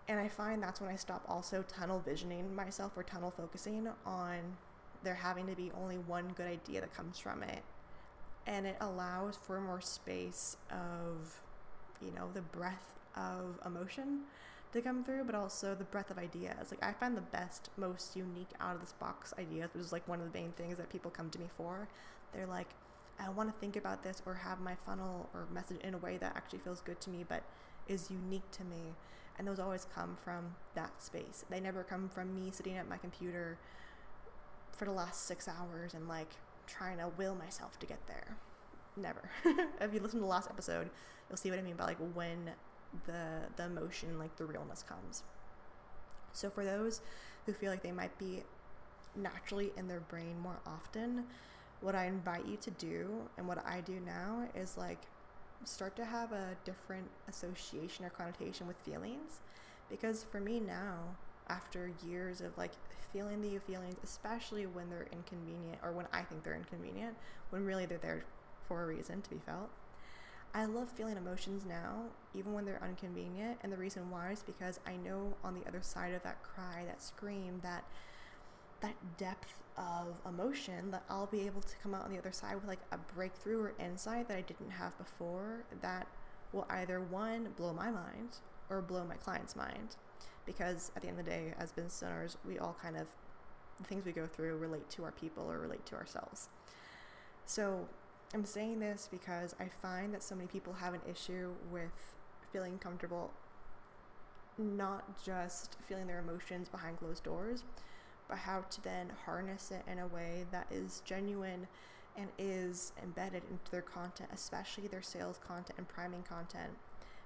And 0.09 0.21
I 0.21 0.29
find 0.29 0.63
that's 0.63 0.81
when 0.81 0.91
I 0.91 0.97
stop 0.97 1.25
also 1.29 1.65
tunnel 1.67 2.01
visioning 2.01 2.55
myself 2.55 2.93
or 2.97 3.03
tunnel 3.03 3.33
focusing 3.37 3.89
on 4.05 4.39
there 5.03 5.15
having 5.15 5.47
to 5.47 5.55
be 5.55 5.71
only 5.81 5.99
one 5.99 6.33
good 6.37 6.47
idea 6.47 6.81
that 6.81 6.95
comes 6.95 7.19
from 7.19 7.43
it. 7.43 7.63
And 8.47 8.67
it 8.67 8.77
allows 8.81 9.37
for 9.37 9.61
more 9.61 9.81
space 9.81 10.57
of, 10.71 11.41
you 12.01 12.13
know, 12.13 12.29
the 12.35 12.43
breath 12.43 12.99
of 13.17 13.59
emotion 13.67 14.21
to 14.73 14.81
come 14.81 15.03
through, 15.03 15.25
but 15.25 15.35
also 15.35 15.75
the 15.75 15.85
breadth 15.85 16.11
of 16.11 16.19
ideas. 16.19 16.71
Like 16.71 16.85
I 16.85 16.93
find 16.93 17.17
the 17.17 17.23
best, 17.23 17.71
most 17.77 18.15
unique 18.15 18.51
out 18.61 18.77
of 18.77 18.81
this 18.81 18.93
box 18.93 19.35
ideas, 19.39 19.71
which 19.73 19.83
is 19.83 19.93
like 19.93 20.07
one 20.07 20.21
of 20.21 20.33
the 20.33 20.39
main 20.39 20.53
things 20.53 20.77
that 20.79 20.89
people 20.91 21.11
come 21.11 21.31
to 21.31 21.41
me 21.41 21.47
for. 21.57 21.89
They're 22.33 22.47
like, 22.47 22.69
I 23.19 23.29
want 23.31 23.53
to 23.53 23.59
think 23.61 23.77
about 23.77 24.03
this 24.03 24.23
or 24.27 24.35
have 24.35 24.61
my 24.61 24.75
funnel 24.87 25.29
or 25.35 25.47
message 25.53 25.81
in 25.83 25.95
a 25.95 25.99
way 25.99 26.19
that 26.19 26.37
actually 26.37 26.61
feels 26.61 26.81
good 26.81 27.01
to 27.01 27.11
me, 27.11 27.25
but 27.29 27.43
is 27.89 28.11
unique 28.11 28.49
to 28.53 28.65
me. 28.65 28.95
And 29.38 29.47
those 29.47 29.59
always 29.59 29.87
come 29.95 30.16
from 30.16 30.55
that 30.75 31.02
space. 31.02 31.45
They 31.50 31.61
never 31.61 31.85
come 31.85 32.09
from 32.09 32.35
me 32.35 32.50
sitting 32.50 32.76
at 32.76 32.88
my 32.88 32.97
computer 32.97 33.59
for 34.73 34.87
the 34.87 34.93
last 34.93 35.26
six 35.26 35.47
hours 35.47 35.95
and 35.95 36.09
like 36.09 36.31
trying 36.66 36.99
to 36.99 37.09
will 37.16 37.35
myself 37.35 37.78
to 37.81 37.87
get 37.87 38.07
there. 38.07 38.37
Never. 38.97 39.31
if 39.81 39.93
you 39.93 40.00
listen 40.00 40.21
to 40.21 40.25
the 40.25 40.31
last 40.31 40.49
episode, 40.50 40.88
you'll 41.28 41.37
see 41.37 41.50
what 41.50 41.59
I 41.59 41.62
mean 41.62 41.76
by 41.76 41.85
like 41.85 41.99
when 42.14 42.52
the 43.05 43.43
the 43.57 43.64
emotion 43.64 44.19
like 44.19 44.35
the 44.37 44.45
realness 44.45 44.83
comes 44.83 45.23
so 46.33 46.50
for 46.50 46.64
those 46.64 47.00
who 47.45 47.52
feel 47.52 47.71
like 47.71 47.83
they 47.83 47.93
might 47.93 48.16
be 48.19 48.43
naturally 49.14 49.73
in 49.76 49.88
their 49.88 50.00
brain 50.00 50.38
more 50.40 50.59
often 50.66 51.25
what 51.81 51.95
i 51.95 52.07
invite 52.07 52.47
you 52.47 52.57
to 52.57 52.71
do 52.73 53.09
and 53.37 53.47
what 53.47 53.64
i 53.66 53.81
do 53.81 54.00
now 54.05 54.47
is 54.55 54.76
like 54.76 55.00
start 55.65 55.97
to 55.97 56.05
have 56.05 56.33
a 56.33 56.57
different 56.65 57.09
association 57.29 58.05
or 58.05 58.11
connotation 58.11 58.67
with 58.67 58.77
feelings 58.79 59.41
because 59.91 60.25
for 60.25 60.41
me 60.41 60.61
now 60.61 60.99
after 61.49 61.91
years 62.07 62.41
of 62.41 62.57
like 62.59 62.73
feeling 63.13 63.41
the 63.41 63.59
feelings, 63.61 63.97
especially 64.03 64.67
when 64.67 64.91
they're 64.91 65.07
inconvenient 65.13 65.79
or 65.83 65.93
when 65.93 66.07
I 66.13 66.23
think 66.23 66.43
they're 66.43 66.55
inconvenient, 66.55 67.17
when 67.51 67.65
really 67.65 67.87
they're 67.87 67.99
there 67.99 68.25
for 68.67 68.83
a 68.83 68.87
reason 68.87 69.23
to 69.23 69.31
be 69.31 69.39
felt. 69.39 69.71
I 70.55 70.65
love 70.65 70.91
feeling 70.91 71.17
emotions 71.17 71.65
now, 71.67 72.03
even 72.35 72.55
when 72.55 72.65
they're 72.65 72.81
inconvenient. 72.87 73.59
And 73.63 73.73
the 73.73 73.77
reason 73.77 74.11
why 74.11 74.33
is 74.33 74.43
because 74.43 74.81
I 74.87 74.97
know 74.97 75.35
on 75.45 75.55
the 75.55 75.67
other 75.69 75.83
side 75.83 76.15
of 76.15 76.23
that 76.23 76.43
cry, 76.43 76.85
that 76.87 77.03
scream, 77.03 77.61
that 77.63 77.85
that 78.80 78.95
depth 79.16 79.62
of 79.76 80.21
emotion 80.26 80.90
that 80.90 81.02
I'll 81.11 81.26
be 81.26 81.47
able 81.47 81.61
to 81.61 81.76
come 81.83 81.95
out 81.95 82.04
on 82.04 82.11
the 82.11 82.18
other 82.18 82.33
side 82.33 82.54
with 82.54 82.66
like 82.66 82.80
a 82.92 82.99
breakthrough 82.99 83.61
or 83.61 83.73
insight 83.78 84.28
that 84.28 84.37
I 84.37 84.42
didn't 84.42 84.71
have 84.71 84.97
before 84.99 85.64
that 85.83 86.06
will 86.52 86.66
either 86.71 87.00
one 87.00 87.49
blow 87.56 87.73
my 87.73 87.90
mind 87.90 88.38
or 88.71 88.80
blow 88.80 89.04
my 89.04 89.16
client's 89.16 89.56
mind. 89.56 89.97
Because 90.47 90.92
at 90.97 91.02
the 91.02 91.09
end 91.09 91.18
of 91.18 91.25
the 91.25 91.30
day 91.30 91.54
as 91.59 91.73
business 91.73 92.02
owners 92.02 92.37
we 92.47 92.59
all 92.59 92.76
kind 92.80 92.97
of 92.97 93.09
the 93.78 93.85
things 93.85 94.06
we 94.06 94.12
go 94.12 94.26
through 94.26 94.56
relate 94.56 94.88
to 94.90 95.04
our 95.04 95.12
people 95.12 95.50
or 95.50 95.59
relate 95.59 95.85
to 95.87 95.95
ourselves. 95.95 96.49
So 97.45 97.87
i'm 98.35 98.45
saying 98.45 98.80
this 98.80 99.09
because 99.11 99.54
i 99.61 99.68
find 99.68 100.12
that 100.12 100.23
so 100.23 100.35
many 100.35 100.49
people 100.49 100.73
have 100.73 100.95
an 100.95 101.00
issue 101.09 101.52
with 101.71 102.14
feeling 102.52 102.78
comfortable 102.78 103.30
not 104.59 105.23
just 105.23 105.76
feeling 105.87 106.06
their 106.06 106.18
emotions 106.18 106.68
behind 106.68 106.99
closed 106.99 107.23
doors 107.23 107.62
but 108.28 108.38
how 108.38 108.64
to 108.71 108.83
then 108.83 109.12
harness 109.25 109.71
it 109.71 109.83
in 109.90 109.99
a 109.99 110.06
way 110.06 110.45
that 110.50 110.66
is 110.71 111.02
genuine 111.04 111.66
and 112.16 112.28
is 112.38 112.92
embedded 113.02 113.42
into 113.50 113.71
their 113.71 113.83
content, 113.83 114.30
especially 114.33 114.88
their 114.88 115.02
sales 115.02 115.38
content 115.47 115.78
and 115.78 115.88
priming 115.88 116.23
content, 116.23 116.73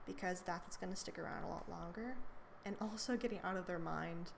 because 0.06 0.40
that's 0.40 0.76
going 0.76 0.92
to 0.92 0.98
stick 0.98 1.18
around 1.18 1.44
a 1.44 1.48
lot 1.48 1.68
longer. 1.70 2.16
And 2.66 2.76
also 2.80 3.16
getting 3.16 3.40
out 3.42 3.56
of 3.56 3.66
their 3.66 3.78
mind. 3.78 4.32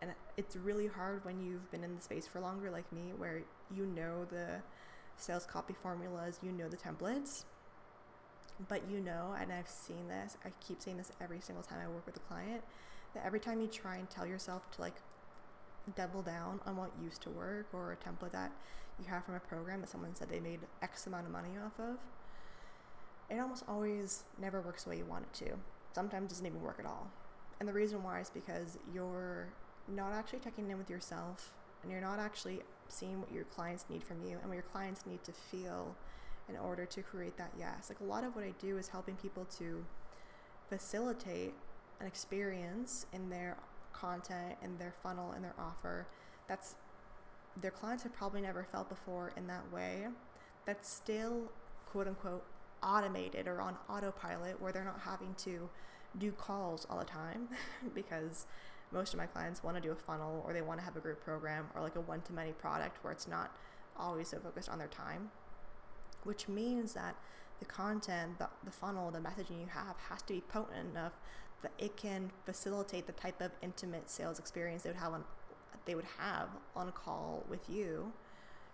And 0.00 0.12
it's 0.36 0.56
really 0.56 0.86
hard 0.86 1.24
when 1.24 1.40
you've 1.40 1.70
been 1.70 1.84
in 1.84 1.96
the 1.96 2.02
space 2.02 2.26
for 2.26 2.40
longer, 2.40 2.70
like 2.70 2.90
me, 2.92 3.12
where 3.16 3.42
you 3.74 3.86
know 3.86 4.24
the 4.24 4.62
sales 5.16 5.46
copy 5.46 5.74
formulas, 5.82 6.38
you 6.42 6.52
know 6.52 6.68
the 6.68 6.76
templates, 6.76 7.44
but 8.68 8.82
you 8.90 9.00
know, 9.00 9.34
and 9.38 9.52
I've 9.52 9.68
seen 9.68 10.08
this, 10.08 10.36
I 10.44 10.50
keep 10.66 10.80
saying 10.80 10.96
this 10.96 11.12
every 11.20 11.40
single 11.40 11.62
time 11.62 11.78
I 11.84 11.88
work 11.88 12.06
with 12.06 12.16
a 12.16 12.20
client, 12.20 12.62
that 13.14 13.24
every 13.24 13.40
time 13.40 13.60
you 13.60 13.66
try 13.66 13.96
and 13.96 14.08
tell 14.08 14.26
yourself 14.26 14.70
to 14.72 14.80
like 14.80 14.94
double 15.94 16.22
down 16.22 16.60
on 16.66 16.76
what 16.76 16.90
used 17.02 17.22
to 17.22 17.30
work 17.30 17.66
or 17.72 17.92
a 17.92 17.96
template 17.96 18.32
that 18.32 18.52
you 18.98 19.06
have 19.06 19.24
from 19.24 19.34
a 19.34 19.40
program 19.40 19.80
that 19.80 19.88
someone 19.88 20.14
said 20.14 20.28
they 20.28 20.40
made 20.40 20.60
X 20.82 21.06
amount 21.06 21.26
of 21.26 21.32
money 21.32 21.50
off 21.64 21.78
of, 21.78 21.96
it 23.30 23.38
almost 23.40 23.64
always 23.68 24.24
never 24.40 24.60
works 24.60 24.84
the 24.84 24.90
way 24.90 24.98
you 24.98 25.04
want 25.04 25.24
it 25.24 25.44
to. 25.44 25.52
Sometimes 25.92 26.26
it 26.26 26.28
doesn't 26.30 26.46
even 26.46 26.62
work 26.62 26.76
at 26.78 26.86
all. 26.86 27.10
And 27.60 27.68
the 27.68 27.72
reason 27.72 28.02
why 28.02 28.20
is 28.20 28.30
because 28.30 28.78
you're 28.92 29.48
not 29.88 30.12
actually 30.12 30.40
checking 30.40 30.70
in 30.70 30.78
with 30.78 30.90
yourself 30.90 31.52
and 31.82 31.90
you're 31.90 32.00
not 32.00 32.18
actually 32.18 32.60
seeing 32.88 33.20
what 33.20 33.32
your 33.32 33.44
clients 33.44 33.84
need 33.88 34.02
from 34.02 34.22
you 34.22 34.36
and 34.40 34.48
what 34.48 34.54
your 34.54 34.62
clients 34.62 35.06
need 35.06 35.22
to 35.24 35.32
feel 35.32 35.94
in 36.48 36.56
order 36.56 36.86
to 36.86 37.02
create 37.02 37.36
that 37.36 37.52
yes. 37.58 37.88
Like 37.88 38.00
a 38.00 38.04
lot 38.04 38.24
of 38.24 38.34
what 38.34 38.44
I 38.44 38.52
do 38.58 38.78
is 38.78 38.88
helping 38.88 39.16
people 39.16 39.46
to 39.58 39.84
facilitate 40.68 41.54
an 42.00 42.06
experience 42.06 43.06
in 43.12 43.30
their 43.30 43.56
content 44.00 44.56
and 44.62 44.78
their 44.78 44.94
funnel 45.02 45.32
and 45.32 45.44
their 45.44 45.54
offer 45.58 46.06
that's 46.48 46.76
their 47.60 47.70
clients 47.70 48.02
have 48.02 48.12
probably 48.12 48.40
never 48.40 48.64
felt 48.64 48.88
before 48.88 49.32
in 49.36 49.46
that 49.46 49.72
way. 49.72 50.06
That's 50.66 50.88
still 50.88 51.50
quote 51.86 52.06
unquote 52.06 52.44
automated 52.82 53.46
or 53.46 53.60
on 53.60 53.76
autopilot 53.88 54.60
where 54.60 54.72
they're 54.72 54.84
not 54.84 55.00
having 55.00 55.34
to 55.38 55.68
do 56.18 56.30
calls 56.32 56.86
all 56.90 56.98
the 56.98 57.04
time 57.04 57.48
because 57.94 58.46
most 58.92 59.14
of 59.14 59.18
my 59.18 59.26
clients 59.26 59.64
want 59.64 59.76
to 59.76 59.82
do 59.82 59.90
a 59.90 59.94
funnel 59.94 60.44
or 60.46 60.52
they 60.52 60.62
want 60.62 60.78
to 60.78 60.84
have 60.84 60.96
a 60.96 61.00
group 61.00 61.24
program 61.24 61.66
or 61.74 61.80
like 61.80 61.96
a 61.96 62.00
one 62.00 62.20
to 62.22 62.32
many 62.32 62.52
product 62.52 63.02
where 63.02 63.12
it's 63.12 63.26
not 63.26 63.56
always 63.98 64.28
so 64.28 64.38
focused 64.38 64.68
on 64.68 64.78
their 64.78 64.88
time 64.88 65.30
which 66.24 66.48
means 66.48 66.92
that 66.92 67.16
the 67.58 67.64
content 67.64 68.38
the, 68.38 68.48
the 68.64 68.70
funnel 68.70 69.10
the 69.10 69.18
messaging 69.18 69.60
you 69.60 69.66
have 69.68 69.96
has 70.08 70.22
to 70.22 70.34
be 70.34 70.40
potent 70.42 70.90
enough 70.90 71.12
it 71.78 71.96
can 71.96 72.30
facilitate 72.44 73.06
the 73.06 73.12
type 73.12 73.40
of 73.40 73.50
intimate 73.62 74.08
sales 74.08 74.38
experience 74.38 74.82
they 74.82 74.90
would 74.90 74.98
have 74.98 75.12
on 75.12 75.24
they 75.84 75.94
would 75.94 76.06
have 76.18 76.48
on 76.74 76.88
a 76.88 76.92
call 76.92 77.44
with 77.48 77.70
you 77.70 78.12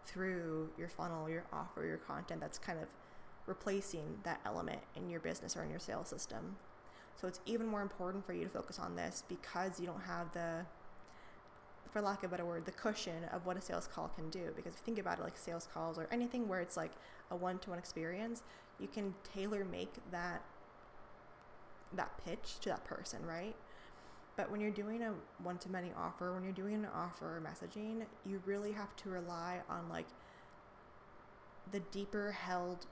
through 0.07 0.71
your 0.79 0.89
funnel, 0.89 1.29
your 1.29 1.45
offer, 1.53 1.85
your 1.85 1.99
content 1.99 2.41
that's 2.41 2.59
kind 2.59 2.79
of 2.79 2.89
replacing 3.47 4.19
that 4.23 4.41
element 4.47 4.81
in 4.97 5.11
your 5.11 5.21
business 5.21 5.57
or 5.57 5.63
in 5.63 5.71
your 5.71 5.79
sales 5.79 6.09
system. 6.09 6.57
So 7.21 7.29
it's 7.29 7.41
even 7.47 7.67
more 7.67 7.83
important 7.83 8.25
for 8.27 8.33
you 8.33 8.45
to 8.45 8.51
focus 8.51 8.79
on 8.79 8.97
this 8.97 9.23
because 9.29 9.79
you 9.79 9.87
don't 9.87 10.03
have 10.03 10.33
the 10.33 10.65
for 11.93 12.01
lack 12.01 12.23
of 12.23 12.25
a 12.25 12.29
better 12.31 12.47
word, 12.47 12.65
the 12.65 12.73
cushion 12.73 13.25
of 13.33 13.45
what 13.45 13.57
a 13.57 13.61
sales 13.61 13.87
call 13.87 14.09
can 14.09 14.31
do. 14.31 14.51
Because 14.57 14.73
if 14.73 14.81
you 14.81 14.85
think 14.87 14.99
about 14.99 15.19
it 15.19 15.23
like 15.23 15.37
sales 15.37 15.69
calls 15.75 15.99
or 15.99 16.09
anything 16.11 16.49
where 16.49 16.61
it's 16.61 16.77
like 16.77 16.93
a 17.31 17.37
one 17.37 17.59
to 17.59 17.71
one 17.71 17.79
experience, 17.79 18.43
you 18.81 18.89
can 18.89 19.15
tailor 19.35 19.65
make 19.67 19.93
that 20.11 20.43
that 21.97 22.13
pitch 22.25 22.59
to 22.61 22.69
that 22.71 22.85
person, 22.85 23.25
right? 23.27 23.55
But 24.37 24.51
when 24.51 24.61
you're 24.61 24.71
doing 24.71 25.03
a 25.03 25.13
one 25.43 25.59
to 25.59 25.71
many 25.71 25.91
offer, 25.97 26.33
when 26.33 26.43
you're 26.43 26.53
doing 26.53 26.75
an 26.75 26.89
offer 26.95 27.43
messaging, 27.45 28.05
you 28.25 28.43
really 28.47 28.73
have 28.73 28.95
to 28.97 29.11
rely 29.11 29.61
on 29.69 29.89
like 29.91 30.07
the 31.71 31.81
deeper 31.91 32.33
held 32.33 32.87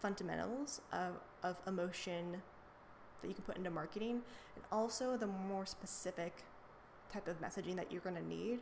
fundamentals 0.00 0.80
of, 0.92 1.14
of 1.42 1.56
emotion 1.66 2.42
that 3.20 3.28
you 3.28 3.34
can 3.34 3.44
put 3.44 3.56
into 3.56 3.70
marketing 3.70 4.22
and 4.54 4.64
also 4.70 5.16
the 5.16 5.26
more 5.26 5.66
specific 5.66 6.44
type 7.12 7.26
of 7.26 7.40
messaging 7.40 7.74
that 7.74 7.90
you're 7.90 8.02
going 8.02 8.14
to 8.14 8.26
need 8.26 8.60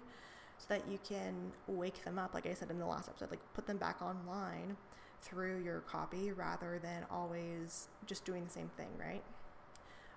so 0.58 0.66
that 0.68 0.82
you 0.90 0.98
can 1.06 1.34
wake 1.66 2.02
them 2.04 2.18
up 2.18 2.32
like 2.32 2.46
i 2.46 2.54
said 2.54 2.70
in 2.70 2.78
the 2.78 2.86
last 2.86 3.08
episode 3.08 3.30
like 3.30 3.40
put 3.52 3.66
them 3.66 3.76
back 3.76 4.00
online 4.00 4.76
through 5.22 5.62
your 5.62 5.80
copy 5.80 6.32
rather 6.32 6.78
than 6.82 7.04
always 7.10 7.88
just 8.06 8.24
doing 8.24 8.44
the 8.44 8.50
same 8.50 8.70
thing, 8.76 8.88
right? 8.98 9.22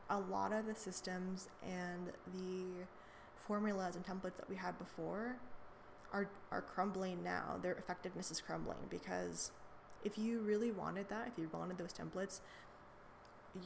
A 0.10 0.20
lot 0.20 0.51
of 0.51 0.65
the 0.65 0.75
systems 0.75 1.50
and 1.63 2.08
the 2.34 2.86
formulas 3.36 3.96
and 3.96 4.06
templates 4.06 4.38
that 4.38 4.50
we 4.50 4.56
had 4.56 4.77
before 4.77 5.38
are 6.12 6.29
are 6.51 6.62
crumbling 6.62 7.24
now. 7.24 7.60
Their 7.62 7.74
effectiveness 7.74 8.32
is 8.32 8.41
crumbling 8.41 8.79
because 8.89 9.51
if 10.03 10.18
you 10.18 10.39
really 10.39 10.72
wanted 10.72 11.10
that, 11.10 11.27
if 11.27 11.38
you 11.38 11.50
wanted 11.53 11.77
those 11.77 11.94
templates, 11.94 12.39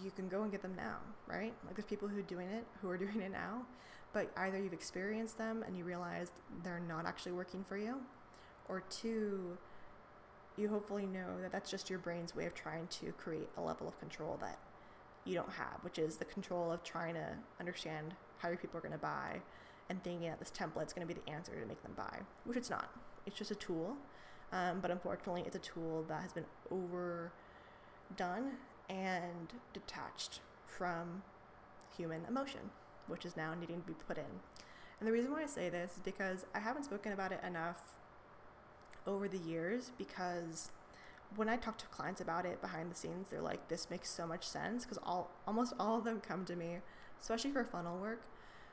you 0.04 0.12
can 0.12 0.28
go 0.28 0.44
and 0.44 0.52
get 0.52 0.62
them 0.62 0.76
now, 0.76 0.98
right? 1.28 1.54
Like 1.66 1.76
there's 1.76 1.86
people 1.86 2.08
who 2.08 2.20
are 2.20 2.24
doing 2.24 2.48
it, 2.50 2.66
who 2.82 2.90
are 2.90 2.98
doing 3.06 3.22
it 3.22 3.32
now, 3.32 3.66
but 4.14 4.32
either 4.38 4.62
you've 4.62 4.74
experienced 4.74 5.38
them 5.38 5.64
and 5.66 5.78
you 5.78 5.84
realized 5.84 6.34
they're 6.64 6.82
not 6.88 7.06
actually 7.06 7.34
working 7.34 7.64
for 7.68 7.78
you, 7.78 7.98
or 8.70 8.84
two, 8.90 9.58
you 10.58 10.70
hopefully 10.70 11.06
know 11.06 11.42
that 11.42 11.52
that's 11.52 11.70
just 11.72 11.90
your 11.90 12.00
brain's 12.00 12.36
way 12.36 12.46
of 12.46 12.54
trying 12.54 12.88
to 12.88 13.12
create 13.14 13.50
a 13.58 13.62
level 13.62 13.88
of 13.88 14.00
control 14.00 14.38
that 14.42 14.60
you 15.26 15.34
don't 15.34 15.52
have, 15.52 15.80
which 15.82 15.98
is 15.98 16.18
the 16.18 16.26
control 16.26 16.72
of 16.72 16.84
trying 16.84 17.16
to 17.16 17.28
understand 17.60 18.14
how 18.38 18.50
your 18.50 18.58
people 18.58 18.78
are 18.78 18.82
going 18.82 18.92
to 18.92 18.98
buy 18.98 19.42
and 19.90 20.04
thinking 20.04 20.30
that 20.30 20.40
this 20.40 20.52
template 20.52 20.88
is 20.88 20.94
going 20.94 21.08
to 21.08 21.14
be 21.14 21.20
the 21.20 21.30
answer 21.32 21.60
to 21.60 21.66
make 21.66 21.82
them 21.82 21.94
buy, 21.96 22.20
which 22.46 22.58
it's 22.58 22.70
not. 22.70 22.90
It's 23.26 23.38
just 23.38 23.52
a 23.52 23.56
tool. 23.56 23.96
Um, 24.52 24.80
but 24.82 24.92
unfortunately, 24.92 25.44
it's 25.46 25.56
a 25.56 25.60
tool 25.60 26.06
that 26.08 26.22
has 26.22 26.32
been 26.32 26.46
overdone 26.70 27.32
and 28.90 29.54
detached 29.74 30.42
from 30.68 31.24
human 31.98 32.22
emotion, 32.28 32.60
which 33.08 33.26
is 33.26 33.36
now 33.36 33.56
needing 33.56 33.82
to 33.82 33.88
be 33.88 33.94
put 34.08 34.18
in. 34.18 34.42
And 35.00 35.08
the 35.08 35.12
reason 35.12 35.32
why 35.32 35.44
I 35.44 35.48
say 35.48 35.70
this 35.70 35.94
is 35.94 36.02
because 36.04 36.46
I 36.54 36.60
haven't 36.60 36.84
spoken 36.84 37.14
about 37.14 37.32
it 37.32 37.42
enough 37.46 37.82
over 39.06 39.28
the 39.28 39.38
years 39.38 39.92
because 39.98 40.72
when 41.36 41.50
I 41.50 41.58
talk 41.58 41.78
to 41.80 41.86
clients 41.88 42.22
about 42.22 42.46
it 42.46 42.62
behind 42.62 42.92
the 42.92 42.96
scenes, 42.96 43.30
they're 43.30 43.42
like, 43.42 43.68
"This 43.68 43.90
makes 43.90 44.10
so 44.10 44.28
much 44.28 44.48
sense." 44.48 44.84
Because 44.84 45.00
all 45.04 45.32
almost 45.48 45.74
all 45.80 45.98
of 45.98 46.04
them 46.04 46.22
come 46.22 46.46
to 46.46 46.56
me, 46.56 46.80
especially 47.20 47.52
for 47.52 47.64
funnel 47.64 47.98
work, 47.98 48.22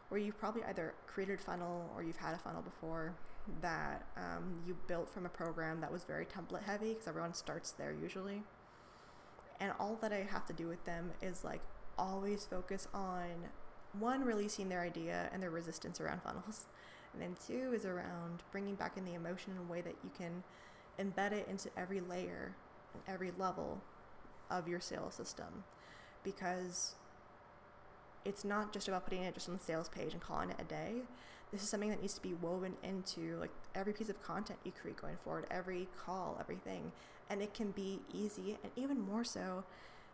where 0.09 0.21
you've 0.21 0.39
probably 0.39 0.63
either 0.65 0.95
created 1.07 1.41
funnel 1.41 1.91
or 1.95 2.03
you've 2.03 2.17
had 2.17 2.35
a 2.35 2.39
funnel 2.39 2.63
before 2.63 3.15
that 3.63 4.07
um, 4.17 4.63
you 4.67 4.77
built 4.87 5.09
from 5.09 5.27
a 5.27 5.29
program 5.29 5.81
that 5.81 5.91
was 5.91 6.05
very 6.05 6.27
template 6.27 6.63
heavy 6.63 6.91
because 6.91 7.09
everyone 7.09 7.35
starts 7.35 7.73
there 7.73 7.93
usually. 7.93 8.43
And 9.61 9.73
all 9.79 9.99
that 10.01 10.13
I 10.13 10.27
have 10.31 10.47
to 10.47 10.53
do 10.53 10.69
with 10.69 10.85
them 10.85 11.11
is 11.23 11.45
like 11.45 11.61
always 11.99 12.45
focus 12.45 12.89
on 12.95 13.29
one 13.99 14.25
releasing 14.25 14.69
their 14.69 14.81
idea 14.81 15.29
and 15.33 15.43
their 15.43 15.51
resistance 15.51 16.01
around 16.01 16.23
funnels 16.25 16.67
and 17.13 17.23
then 17.23 17.37
two 17.47 17.73
is 17.73 17.85
around 17.85 18.43
bringing 18.53 18.75
back 18.75 18.97
in 18.97 19.05
the 19.05 19.15
emotion 19.15 19.53
in 19.53 19.59
a 19.59 19.71
way 19.71 19.81
that 19.81 19.97
you 20.05 20.11
can 20.17 20.43
embed 20.99 21.33
it 21.33 21.47
into 21.49 21.71
every 21.77 22.01
layer 22.01 22.55
and 22.95 23.03
every 23.07 23.33
level 23.39 23.81
of 24.51 24.69
your 24.69 24.81
sales 24.81 25.15
system. 25.15 25.65
Because 26.23 26.95
it's 28.25 28.45
not 28.45 28.73
just 28.73 28.89
about 28.89 29.05
putting 29.05 29.23
it 29.23 29.35
just 29.35 29.49
on 29.49 29.57
the 29.57 29.63
sales 29.63 29.89
page 29.89 30.13
and 30.13 30.21
calling 30.21 30.51
it 30.51 30.57
a 30.61 30.65
day. 30.65 31.03
This 31.53 31.63
is 31.63 31.69
something 31.69 31.89
that 31.89 32.01
needs 32.01 32.15
to 32.15 32.23
be 32.23 32.35
woven 32.35 32.75
into 32.83 33.37
like 33.41 33.51
every 33.75 33.93
piece 33.93 34.09
of 34.09 34.23
content 34.23 34.59
you 34.65 34.73
create 34.73 35.01
going 35.01 35.17
forward, 35.25 35.47
every 35.51 35.89
call, 36.05 36.37
everything. 36.39 36.93
And 37.29 37.43
it 37.43 37.55
can 37.55 37.71
be 37.71 38.01
easy 38.13 38.59
and 38.63 38.71
even 38.77 39.01
more 39.01 39.25
so 39.25 39.65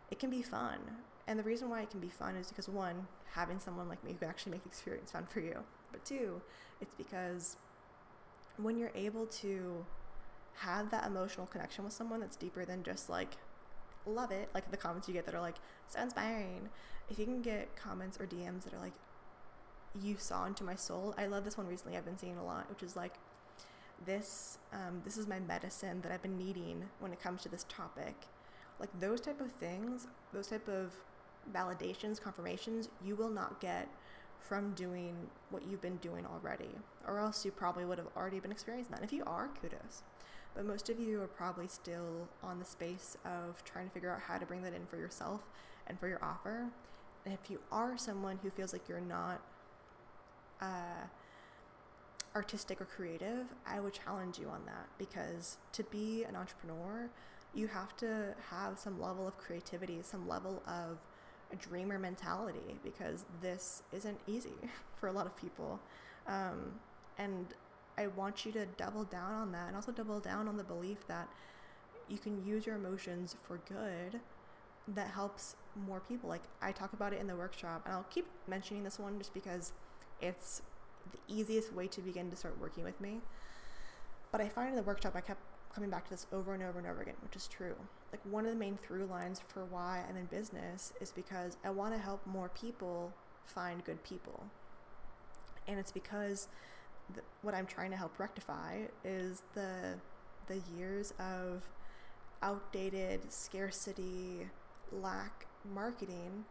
it 0.09 0.19
can 0.19 0.29
be 0.29 0.41
fun. 0.41 0.79
And 1.27 1.37
the 1.37 1.43
reason 1.43 1.69
why 1.69 1.81
it 1.81 1.89
can 1.89 1.99
be 1.99 2.07
fun 2.07 2.35
is 2.37 2.47
because 2.47 2.69
one, 2.69 3.07
having 3.33 3.59
someone 3.59 3.89
like 3.89 4.03
me 4.03 4.13
who 4.13 4.19
can 4.19 4.29
actually 4.29 4.53
make 4.53 4.63
the 4.63 4.69
experience 4.69 5.11
fun 5.11 5.27
for 5.27 5.41
you. 5.41 5.63
But 5.91 6.05
two, 6.05 6.41
it's 6.81 6.93
because 6.95 7.57
when 8.57 8.77
you're 8.77 8.91
able 8.95 9.25
to 9.27 9.85
have 10.55 10.89
that 10.89 11.05
emotional 11.05 11.45
connection 11.45 11.83
with 11.83 11.93
someone 11.93 12.19
that's 12.19 12.35
deeper 12.35 12.65
than 12.65 12.83
just 12.83 13.09
like 13.09 13.37
love 14.05 14.31
it, 14.31 14.49
like 14.53 14.71
the 14.71 14.77
comments 14.77 15.07
you 15.07 15.13
get 15.13 15.25
that 15.25 15.35
are 15.35 15.41
like 15.41 15.55
so 15.87 16.01
inspiring. 16.01 16.69
If 17.09 17.19
you 17.19 17.25
can 17.25 17.41
get 17.41 17.75
comments 17.75 18.19
or 18.19 18.25
DMs 18.25 18.63
that 18.63 18.73
are 18.73 18.79
like 18.79 18.93
you 20.01 20.15
saw 20.17 20.45
into 20.45 20.63
my 20.63 20.75
soul. 20.75 21.13
I 21.17 21.27
love 21.27 21.43
this 21.43 21.57
one 21.57 21.67
recently. 21.67 21.97
I've 21.97 22.05
been 22.05 22.17
seeing 22.17 22.37
a 22.37 22.43
lot, 22.43 22.69
which 22.69 22.83
is 22.83 22.95
like 22.95 23.15
this 24.05 24.59
um, 24.73 25.01
this 25.03 25.17
is 25.17 25.27
my 25.27 25.39
medicine 25.39 26.01
that 26.01 26.11
I've 26.11 26.21
been 26.21 26.37
needing 26.37 26.83
when 26.99 27.11
it 27.11 27.21
comes 27.21 27.41
to 27.43 27.49
this 27.49 27.65
topic. 27.69 28.15
Like 28.79 28.89
those 28.99 29.21
type 29.21 29.41
of 29.41 29.51
things, 29.53 30.07
those 30.33 30.47
type 30.47 30.67
of 30.67 30.93
validations, 31.51 32.21
confirmations, 32.21 32.89
you 33.03 33.15
will 33.15 33.29
not 33.29 33.59
get 33.59 33.87
from 34.39 34.71
doing 34.71 35.15
what 35.49 35.63
you've 35.69 35.81
been 35.81 35.97
doing 35.97 36.25
already, 36.25 36.69
or 37.07 37.19
else 37.19 37.43
you 37.45 37.51
probably 37.51 37.85
would 37.85 37.97
have 37.97 38.07
already 38.15 38.39
been 38.39 38.51
experiencing 38.51 38.95
that. 38.95 39.03
if 39.03 39.11
you 39.11 39.23
are, 39.25 39.49
kudos. 39.61 40.03
But 40.55 40.65
most 40.65 40.89
of 40.89 40.99
you 40.99 41.21
are 41.21 41.27
probably 41.27 41.67
still 41.67 42.27
on 42.41 42.59
the 42.59 42.65
space 42.65 43.15
of 43.25 43.63
trying 43.63 43.87
to 43.87 43.93
figure 43.93 44.11
out 44.11 44.21
how 44.21 44.37
to 44.37 44.45
bring 44.45 44.63
that 44.63 44.73
in 44.73 44.85
for 44.87 44.97
yourself 44.97 45.41
and 45.85 45.99
for 45.99 46.07
your 46.07 46.23
offer. 46.23 46.67
And 47.25 47.33
if 47.33 47.51
you 47.51 47.59
are 47.71 47.97
someone 47.97 48.39
who 48.41 48.49
feels 48.49 48.73
like 48.73 48.87
you're 48.89 48.99
not 48.99 49.41
uh, 50.61 51.05
artistic 52.35 52.81
or 52.81 52.85
creative, 52.85 53.45
I 53.65 53.79
would 53.79 53.93
challenge 53.93 54.39
you 54.39 54.47
on 54.47 54.61
that 54.65 54.87
because 54.97 55.57
to 55.73 55.83
be 55.83 56.23
an 56.23 56.35
entrepreneur, 56.35 57.09
you 57.53 57.67
have 57.67 57.95
to 57.97 58.33
have 58.49 58.79
some 58.79 59.01
level 59.01 59.27
of 59.27 59.37
creativity, 59.37 59.99
some 60.01 60.27
level 60.27 60.61
of 60.67 60.97
dreamer 61.55 61.97
mentality 61.97 62.77
because 62.83 63.25
this 63.41 63.83
isn't 63.91 64.19
easy 64.27 64.53
for 64.99 65.07
a 65.07 65.11
lot 65.11 65.25
of 65.25 65.35
people. 65.37 65.79
Um, 66.27 66.73
and 67.17 67.47
I 67.97 68.07
want 68.07 68.45
you 68.45 68.51
to 68.53 68.65
double 68.77 69.03
down 69.05 69.33
on 69.33 69.51
that 69.53 69.67
and 69.67 69.75
also 69.75 69.91
double 69.91 70.19
down 70.19 70.47
on 70.47 70.57
the 70.57 70.63
belief 70.63 71.07
that 71.07 71.27
you 72.07 72.17
can 72.17 72.45
use 72.45 72.65
your 72.65 72.75
emotions 72.75 73.35
for 73.43 73.59
good 73.67 74.19
that 74.89 75.07
helps 75.07 75.55
more 75.75 75.99
people. 75.99 76.29
Like 76.29 76.43
I 76.61 76.71
talk 76.71 76.93
about 76.93 77.13
it 77.13 77.19
in 77.19 77.27
the 77.27 77.35
workshop, 77.35 77.81
and 77.85 77.93
I'll 77.93 78.05
keep 78.09 78.25
mentioning 78.47 78.83
this 78.83 78.99
one 78.99 79.17
just 79.17 79.33
because 79.33 79.73
it's 80.21 80.61
the 81.11 81.19
easiest 81.27 81.73
way 81.73 81.87
to 81.87 82.01
begin 82.01 82.29
to 82.29 82.35
start 82.35 82.59
working 82.59 82.83
with 82.83 82.99
me. 83.01 83.21
But 84.31 84.41
I 84.41 84.49
find 84.49 84.69
in 84.69 84.75
the 84.75 84.83
workshop, 84.83 85.13
I 85.15 85.21
kept 85.21 85.41
coming 85.77 85.91
back 85.91 86.05
to 86.05 86.09
this 86.09 86.25
over 86.33 86.55
and 86.55 86.63
over 86.63 86.79
and 86.79 86.87
over 86.87 87.03
again, 87.03 87.13
which 87.21 87.35
is 87.35 87.47
true. 87.47 87.75
Like, 88.11 88.21
one 88.31 88.45
of 88.45 88.51
the 88.51 88.57
main 88.57 88.79
through 88.81 89.05
lines 89.05 89.39
for 89.47 89.63
why 89.65 90.03
I'm 90.09 90.17
in 90.17 90.25
business 90.25 90.91
is 90.99 91.11
because 91.11 91.55
I 91.63 91.69
want 91.69 91.93
to 91.93 91.99
help 91.99 92.25
more 92.25 92.49
people 92.49 93.13
find 93.45 93.85
good 93.85 94.03
people. 94.03 94.43
And 95.67 95.77
it's 95.77 95.91
because 95.91 96.47
th- 97.13 97.23
what 97.43 97.53
I'm 97.53 97.67
trying 97.67 97.91
to 97.91 97.95
help 97.95 98.17
rectify 98.17 98.85
is 99.05 99.43
the 99.53 99.99
the 100.47 100.61
years 100.75 101.13
of 101.19 101.61
outdated 102.41 103.31
scarcity, 103.31 104.47
lack 104.91 105.45
marketing 105.75 106.45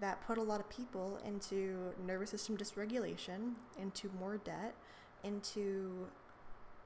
that 0.00 0.24
put 0.26 0.38
a 0.38 0.42
lot 0.42 0.60
of 0.60 0.70
people 0.70 1.18
into 1.26 1.92
nervous 2.06 2.30
system 2.30 2.56
dysregulation, 2.56 3.52
into 3.78 4.10
more 4.18 4.38
debt, 4.38 4.74
into 5.24 6.06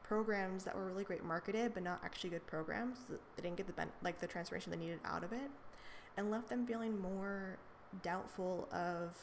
programs 0.08 0.64
that 0.64 0.76
were 0.76 0.86
really 0.86 1.04
great 1.04 1.24
marketed 1.24 1.74
but 1.74 1.82
not 1.82 2.00
actually 2.04 2.30
good 2.30 2.46
programs. 2.46 2.98
They 3.08 3.42
didn't 3.42 3.56
get 3.56 3.66
the 3.66 3.72
ben- 3.72 3.92
like 4.02 4.20
the 4.20 4.26
transformation 4.26 4.70
they 4.70 4.78
needed 4.78 5.00
out 5.04 5.24
of 5.24 5.32
it, 5.32 5.50
and 6.16 6.30
left 6.30 6.48
them 6.48 6.66
feeling 6.66 7.00
more 7.00 7.56
doubtful 8.02 8.68
of 8.72 9.16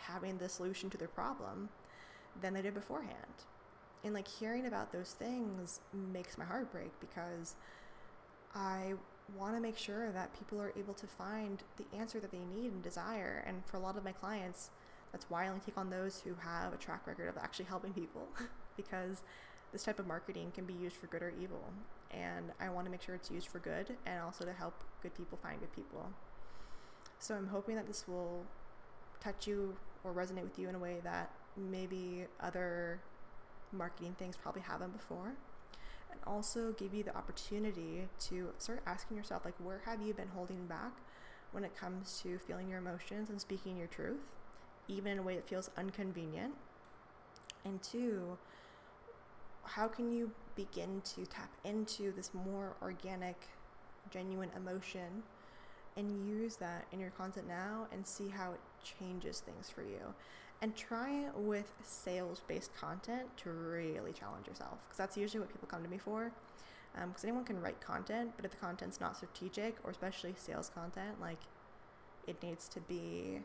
having 0.00 0.38
the 0.38 0.48
solution 0.48 0.90
to 0.90 0.98
their 0.98 1.08
problem 1.08 1.68
than 2.40 2.54
they 2.54 2.62
did 2.62 2.74
beforehand. 2.74 3.44
And 4.02 4.12
like 4.12 4.28
hearing 4.28 4.66
about 4.66 4.92
those 4.92 5.12
things 5.12 5.80
makes 6.12 6.36
my 6.36 6.44
heart 6.44 6.70
break 6.70 6.90
because 7.00 7.54
I 8.54 8.94
want 9.36 9.54
to 9.54 9.60
make 9.60 9.78
sure 9.78 10.12
that 10.12 10.38
people 10.38 10.60
are 10.60 10.72
able 10.76 10.94
to 10.94 11.06
find 11.06 11.62
the 11.76 11.96
answer 11.96 12.20
that 12.20 12.30
they 12.30 12.44
need 12.54 12.72
and 12.72 12.82
desire. 12.82 13.42
And 13.46 13.64
for 13.64 13.78
a 13.78 13.80
lot 13.80 13.96
of 13.96 14.04
my 14.04 14.12
clients, 14.12 14.70
that's 15.12 15.30
why 15.30 15.44
I 15.44 15.48
only 15.48 15.60
take 15.60 15.78
on 15.78 15.88
those 15.88 16.20
who 16.20 16.34
have 16.34 16.74
a 16.74 16.76
track 16.76 17.06
record 17.06 17.28
of 17.28 17.38
actually 17.38 17.64
helping 17.64 17.92
people 17.92 18.28
because 18.76 19.22
this 19.74 19.82
type 19.82 19.98
of 19.98 20.06
marketing 20.06 20.52
can 20.54 20.64
be 20.64 20.72
used 20.72 20.94
for 20.94 21.08
good 21.08 21.20
or 21.20 21.32
evil. 21.42 21.64
And 22.12 22.52
I 22.60 22.68
want 22.70 22.86
to 22.86 22.92
make 22.92 23.02
sure 23.02 23.16
it's 23.16 23.28
used 23.28 23.48
for 23.48 23.58
good 23.58 23.96
and 24.06 24.20
also 24.22 24.44
to 24.44 24.52
help 24.52 24.84
good 25.02 25.14
people 25.16 25.36
find 25.42 25.58
good 25.58 25.74
people. 25.74 26.10
So 27.18 27.34
I'm 27.34 27.48
hoping 27.48 27.74
that 27.74 27.88
this 27.88 28.06
will 28.06 28.44
touch 29.18 29.48
you 29.48 29.74
or 30.04 30.12
resonate 30.12 30.44
with 30.44 30.58
you 30.60 30.68
in 30.68 30.76
a 30.76 30.78
way 30.78 30.98
that 31.02 31.32
maybe 31.56 32.26
other 32.40 33.00
marketing 33.72 34.14
things 34.16 34.36
probably 34.36 34.62
haven't 34.62 34.96
before 34.96 35.32
and 36.12 36.20
also 36.24 36.72
give 36.78 36.94
you 36.94 37.02
the 37.02 37.16
opportunity 37.16 38.06
to 38.20 38.50
start 38.58 38.80
asking 38.86 39.16
yourself 39.16 39.44
like 39.44 39.54
where 39.58 39.80
have 39.84 40.00
you 40.00 40.12
been 40.14 40.28
holding 40.28 40.66
back 40.66 40.92
when 41.50 41.64
it 41.64 41.74
comes 41.76 42.20
to 42.22 42.38
feeling 42.38 42.68
your 42.68 42.78
emotions 42.78 43.30
and 43.30 43.40
speaking 43.40 43.76
your 43.76 43.86
truth 43.88 44.20
even 44.86 45.12
in 45.12 45.18
a 45.18 45.22
way 45.22 45.34
that 45.34 45.48
feels 45.48 45.70
inconvenient 45.78 46.54
and 47.64 47.82
two 47.82 48.36
how 49.66 49.88
can 49.88 50.12
you 50.12 50.30
begin 50.56 51.00
to 51.04 51.26
tap 51.26 51.50
into 51.64 52.12
this 52.12 52.30
more 52.32 52.76
organic 52.82 53.48
genuine 54.10 54.50
emotion 54.56 55.22
and 55.96 56.28
use 56.28 56.56
that 56.56 56.84
in 56.92 57.00
your 57.00 57.10
content 57.10 57.46
now 57.48 57.86
and 57.92 58.06
see 58.06 58.28
how 58.28 58.52
it 58.52 58.60
changes 58.82 59.40
things 59.40 59.70
for 59.70 59.82
you? 59.82 60.14
And 60.62 60.74
try 60.76 61.10
it 61.26 61.36
with 61.36 61.72
sales 61.82 62.42
based 62.46 62.74
content 62.74 63.24
to 63.38 63.50
really 63.50 64.12
challenge 64.12 64.46
yourself 64.46 64.78
because 64.84 64.96
that's 64.96 65.16
usually 65.16 65.40
what 65.40 65.50
people 65.50 65.68
come 65.68 65.82
to 65.82 65.90
me 65.90 65.98
for 65.98 66.32
because 66.94 67.24
um, 67.24 67.28
anyone 67.28 67.44
can 67.44 67.60
write 67.60 67.80
content 67.80 68.32
but 68.36 68.44
if 68.44 68.52
the 68.52 68.56
content's 68.56 69.00
not 69.00 69.16
strategic 69.16 69.76
or 69.84 69.90
especially 69.90 70.32
sales 70.36 70.70
content 70.74 71.20
like 71.20 71.40
it 72.26 72.42
needs 72.42 72.68
to 72.68 72.80
be 72.80 73.40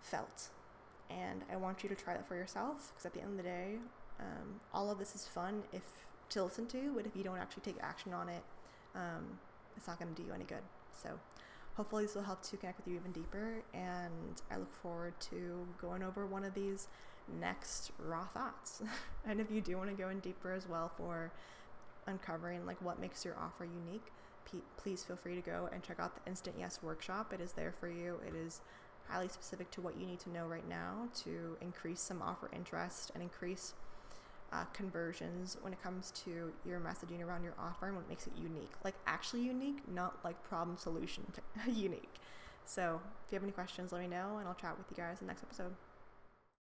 felt. 0.00 0.48
And 1.10 1.42
i 1.52 1.56
want 1.56 1.82
you 1.82 1.88
to 1.88 1.94
try 1.94 2.14
that 2.14 2.26
for 2.26 2.34
yourself 2.34 2.90
because 2.92 3.06
at 3.06 3.12
the 3.12 3.20
end 3.20 3.32
of 3.32 3.36
the 3.36 3.42
day 3.42 3.76
um, 4.20 4.60
all 4.72 4.90
of 4.90 4.98
this 4.98 5.14
is 5.14 5.26
fun 5.26 5.62
if 5.72 5.82
to 6.28 6.44
listen 6.44 6.66
to 6.66 6.92
but 6.96 7.06
if 7.06 7.14
you 7.16 7.22
don't 7.22 7.38
actually 7.38 7.62
take 7.62 7.76
action 7.82 8.12
on 8.12 8.28
it 8.28 8.42
um, 8.94 9.38
it's 9.76 9.86
not 9.86 9.98
going 9.98 10.14
to 10.14 10.20
do 10.20 10.26
you 10.26 10.34
any 10.34 10.44
good. 10.44 10.62
So 10.92 11.10
hopefully 11.74 12.04
this 12.04 12.14
will 12.14 12.22
help 12.22 12.42
to 12.42 12.56
connect 12.56 12.78
with 12.78 12.88
you 12.88 12.96
even 12.96 13.12
deeper 13.12 13.62
and 13.72 14.42
i 14.50 14.56
look 14.58 14.74
forward 14.82 15.14
to 15.18 15.66
going 15.80 16.02
over 16.02 16.26
one 16.26 16.44
of 16.44 16.52
these 16.54 16.88
next 17.40 17.92
raw 17.98 18.26
thoughts. 18.26 18.82
And 19.24 19.40
if 19.40 19.50
you 19.52 19.60
do 19.60 19.76
want 19.76 19.88
to 19.88 19.94
go 19.94 20.08
in 20.08 20.18
deeper 20.18 20.52
as 20.52 20.68
well 20.68 20.90
for 20.96 21.30
uncovering 22.08 22.66
like 22.66 22.82
what 22.82 23.00
makes 23.00 23.24
your 23.24 23.38
offer 23.38 23.64
unique 23.64 24.10
please 24.76 25.02
feel 25.04 25.16
free 25.16 25.34
to 25.34 25.40
go 25.40 25.68
and 25.72 25.82
check 25.82 25.98
out 26.00 26.14
the 26.14 26.30
instant 26.30 26.56
yes 26.58 26.80
workshop. 26.82 27.32
It 27.32 27.40
is 27.40 27.52
there 27.52 27.72
for 27.78 27.88
you. 27.88 28.20
It 28.26 28.34
is 28.34 28.60
highly 29.08 29.28
specific 29.28 29.70
to 29.72 29.80
what 29.80 29.98
you 29.98 30.06
need 30.06 30.20
to 30.20 30.30
know 30.30 30.46
right 30.46 30.68
now 30.68 31.08
to 31.24 31.56
increase 31.60 32.00
some 32.00 32.20
offer 32.20 32.50
interest 32.52 33.12
and 33.14 33.22
increase 33.22 33.74
uh, 34.52 34.64
conversions 34.72 35.56
when 35.62 35.72
it 35.72 35.82
comes 35.82 36.10
to 36.10 36.52
your 36.66 36.80
messaging 36.80 37.24
around 37.24 37.42
your 37.42 37.54
offer 37.58 37.86
and 37.86 37.96
what 37.96 38.08
makes 38.08 38.26
it 38.26 38.32
unique. 38.36 38.72
Like 38.84 38.94
actually 39.06 39.42
unique, 39.42 39.78
not 39.88 40.18
like 40.24 40.42
problem 40.44 40.76
solution 40.76 41.24
unique. 41.66 42.20
So 42.64 43.00
if 43.26 43.32
you 43.32 43.36
have 43.36 43.42
any 43.42 43.52
questions, 43.52 43.92
let 43.92 44.02
me 44.02 44.08
know 44.08 44.36
and 44.38 44.46
I'll 44.46 44.54
chat 44.54 44.76
with 44.76 44.86
you 44.90 44.96
guys 44.96 45.20
in 45.20 45.26
the 45.26 45.32
next 45.32 45.42
episode. 45.42 45.72